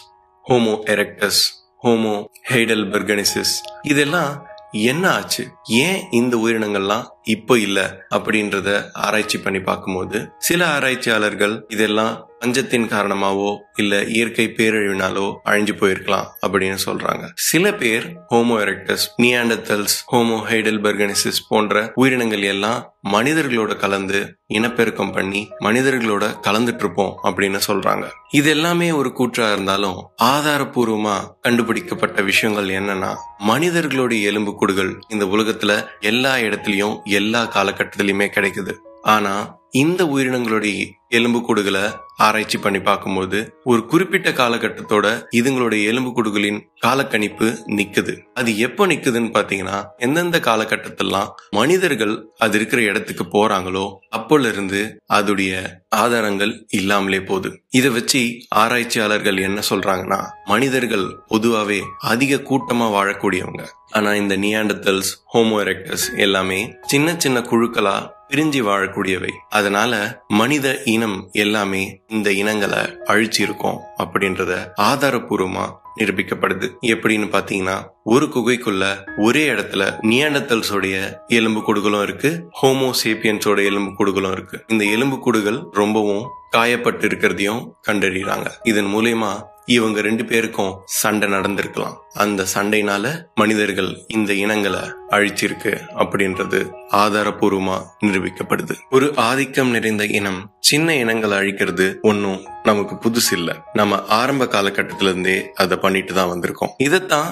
Homo 0.50 0.76
erectus 0.86 1.41
Homo 1.84 2.26
heidelbergensis 2.93 3.54
இதெல்லாம் 3.84 4.48
என்ன 4.71 5.12
ஆச்சு? 5.12 5.47
ஏன் 5.63 6.08
இந்த 6.12 6.38
உயிரினங்கள்லாம் 6.38 7.08
இப்போ 7.23 7.58
இல்ல 7.58 8.05
அப்படின்றத 8.15 8.89
ஆராய்ச்சி 8.93 9.39
பண்ணி 9.39 9.60
பார்க்கும்போது 9.60 10.29
சில 10.38 10.67
ஆராய்ச்சியாளர்கள் 10.67 11.65
இதெல்லாம் 11.67 12.27
பஞ்சத்தின் 12.39 12.88
காரணமாவோ 12.88 13.58
இல்ல 13.75 14.03
இயற்கை 14.03 14.53
பேரழிவினாலோ 14.58 15.36
அழிஞ்சு 15.45 15.73
போயிருக்கலாம் 15.79 16.27
அப்படின்னு 16.47 16.77
சொல்றாங்க. 16.86 17.29
சில 17.34 17.73
பேர் 17.73 18.05
Homo 18.29 18.55
erectus 18.63 19.05
Neanderthals 19.21 19.95
Homo 20.12 20.38
heidelbergensis 20.49 21.41
போன்ற 21.49 21.91
உயிரினங்கள் 21.95 22.41
எல்லாம் 22.41 22.93
மனிதர்களோட 23.12 23.75
கலந்து 23.75 24.38
இனப்பெருக்கம் 24.47 25.12
பண்ணி 25.12 25.49
மனிதர்களோட 25.60 26.36
கலந்துட்டு 26.47 26.77
இருப்போம் 26.77 27.17
அப்படின்னு 27.23 27.60
சொல்றாங்க. 27.67 28.08
இது 28.29 28.49
எல்லாமே 28.49 28.91
ஒரு 28.91 29.13
கூற்றா 29.19 29.51
இருந்தாலும் 29.51 30.10
ஆதாரபூர்வமா 30.23 31.23
கண்டுபிடிக்கப்பட்ட 31.41 32.21
விஷயங்கள் 32.21 32.65
என்னன்னா 32.65 33.15
மனிதர்களுடைய 33.38 34.32
எலும்புக்கூடுகள் 34.32 34.99
இந்த 35.10 35.25
உலகத்துல 35.25 35.88
எல்லா 35.99 36.36
இடத்துலயும் 36.36 36.99
எல்லா 37.19 37.41
காலகட்டத்திலையுமே 37.43 38.27
கிடைக்குது. 38.29 38.73
ஆனா 39.01 39.59
இந்த 39.71 40.05
உயிரினங்களுடைய 40.05 40.86
எலும்புக்கூடுகளை 41.10 41.84
ஆராய்ச்சி 42.17 42.58
பண்ணி 42.58 42.79
பார்க்கும்போது 42.79 43.53
ஒரு 43.63 43.86
குறிப்பிட்ட 43.86 44.29
காலகட்டத்தோட 44.29 45.05
இதுங்களுடைய 45.32 45.82
எலும்புக்கூடுகளின் 45.91 46.60
காலக்கணிப்பு 46.86 47.47
நிக்குது. 47.67 48.13
அது 48.34 48.58
எப்போ 48.58 48.88
நிக்குதுன்னு 48.88 49.32
பாத்தீங்கன்னா 49.38 49.84
எந்தெந்த 49.97 50.39
காலகட்டத்திலாம் 50.39 51.32
மனிதர்கள் 51.49 52.32
அது 52.38 52.58
இருக்கிற 52.58 52.82
இடத்துக்கு 52.82 53.25
போறாங்களோ 53.25 53.86
அப்போல 54.17 54.47
இருந்து 54.47 55.01
அதுடைய 55.13 55.79
ஆதாரங்கள் 55.88 56.65
இல்லாமலே 56.69 57.21
போகுது. 57.21 57.63
இதை 57.69 57.91
வச்சு 57.91 58.21
ஆராய்ச்சியாளர்கள் 58.55 59.38
என்ன 59.38 59.62
சொல்றாங்கன்னா 59.69 60.21
மனிதர்கள் 60.45 61.08
பொதுவாவே 61.29 61.82
அதிக 61.97 62.36
கூட்டமா 62.36 62.88
வாழக்கூடியவங்க. 62.97 63.65
ஆனா 63.91 64.15
இந்த 64.15 64.38
நியாண்டத்தல்ஸ் 64.38 65.12
ஹோமோ 65.34 65.58
எரெக்டஸ் 65.65 66.15
எல்லாமே 66.15 66.75
சின்ன 66.82 67.15
சின்ன 67.17 67.39
குழுக்களா 67.39 68.17
பிரிஞ்சு 68.30 68.62
வாழக்கூடியவை. 68.67 69.32
அதனால 69.50 70.21
மனித 70.27 70.82
இனம் 70.84 71.30
எல்லாமே 71.32 72.02
இந்த 72.08 72.32
இனங்களை 72.32 72.77
அழிச்சிருக்கோம் 72.77 73.80
அப்படின்றத 74.04 74.54
ஆதாரபூர்வமா 74.82 75.65
நிரூபிக்கப்படுது. 75.98 76.67
எப்படின்னு 76.82 77.27
பாத்தீங்கன்னா 77.36 77.77
ஒரு 78.12 78.25
குகைக்குள்ள 78.25 78.83
ஒரே 79.17 79.49
இடத்துல 79.49 79.83
நியாண்டத்தல்ஸோடைய 80.12 80.95
எலும்பு 81.27 81.62
கூடுகளும் 81.67 82.03
இருக்கு 82.03 82.29
ஹோமோசேபியன்ஸோட 82.62 83.60
எலும்பு 83.69 83.91
கூடுகளும் 83.99 84.31
இருக்கு. 84.31 84.57
இந்த 84.67 84.83
எலும்பு 84.95 85.19
கூடுகள் 85.19 85.60
ரொம்பவும் 85.71 86.25
காயப்பட்டு 86.57 87.05
இருக்கிறதையும் 87.10 87.62
கண்டறியறாங்க 87.87 88.49
இதன் 88.63 88.91
மூலயமா 88.95 89.31
இவங்க 89.65 90.01
ரெண்டு 90.01 90.25
பேருக்கும் 90.25 90.75
சண்டை 90.85 91.29
நடந்திருக்கலாம். 91.29 91.97
அந்த 92.13 92.45
சண்டைனால 92.53 93.05
மனிதர்கள் 93.35 93.89
இந்த 94.07 94.31
இனங்களை 94.33 94.79
அழிச்சிருக்கு 95.10 95.73
அப்படின்றது 96.03 96.60
ஆதாரபூர்வமா 97.01 97.77
நிரூபிக்கப்படுது. 98.05 98.75
ஒரு 98.89 99.07
ஆதிக்கம் 99.15 99.69
நிறைந்த 99.69 100.05
இனம் 100.05 100.39
சின்ன 100.60 100.95
இனங்களை 100.95 101.35
அழிக்கிறது 101.37 101.85
ஒன்னும் 102.01 102.39
நமக்கு 102.63 102.95
புதுசு 103.03 103.31
இல்ல 103.31 103.51
நம்ம 103.73 103.99
ஆரம்ப 104.05 104.45
காலகட்டத்திலிருந்தே 104.45 105.37
அதை 105.62 105.77
பண்ணிட்டு 105.77 106.13
தான் 106.13 106.31
வந்திருக்கோம். 106.31 106.73
இதைத்தான் 106.77 107.29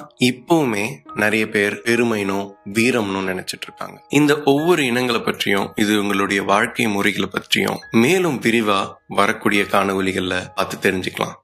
இன்னுமே 0.67 0.85
நிறைய 1.15 1.43
பேர் 1.49 1.75
பெருமைனும் 1.85 2.47
வீரம்னு 2.73 3.19
நினைச்சிட்டு 3.29 3.65
இருக்காங்க 3.67 3.97
இந்த 4.09 4.31
ஒவ்வொரு 4.45 4.81
இனங்களை 4.85 5.21
பற்றியும் 5.21 5.67
இது 5.75 5.93
உங்களுடைய 6.01 6.41
வாழ்க்கை 6.43 6.87
முறைகளை 6.87 7.29
பற்றியும் 7.31 7.79
மேலும் 8.03 8.39
விரிவா 8.39 8.79
வரக்கூடிய 9.19 9.63
காணொலிகள்ல 9.73 10.35
பார்த்து 10.55 10.77
தெரிஞ்சுக்கலாம். 10.85 11.35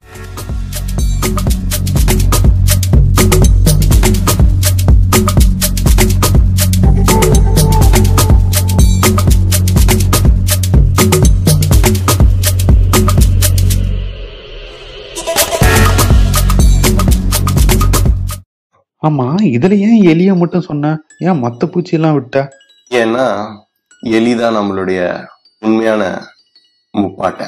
ஆமா 19.04 19.26
இதுல 19.44 19.78
ஏன் 19.78 20.04
எலிய 20.04 20.38
மட்டும் 20.38 20.62
சொன்ன? 20.62 20.92
ஏன் 21.20 21.42
மத்த 21.44 21.66
பூச்சி 21.66 21.96
எல்லாம் 21.96 22.14
விட்ட? 22.14 22.38
ஏன்னா 22.92 23.26
எலிதான் 24.04 24.58
நம்மளுடைய 24.58 25.00
உண்மையான 25.60 26.04
முப்பாட்டை. 26.94 27.48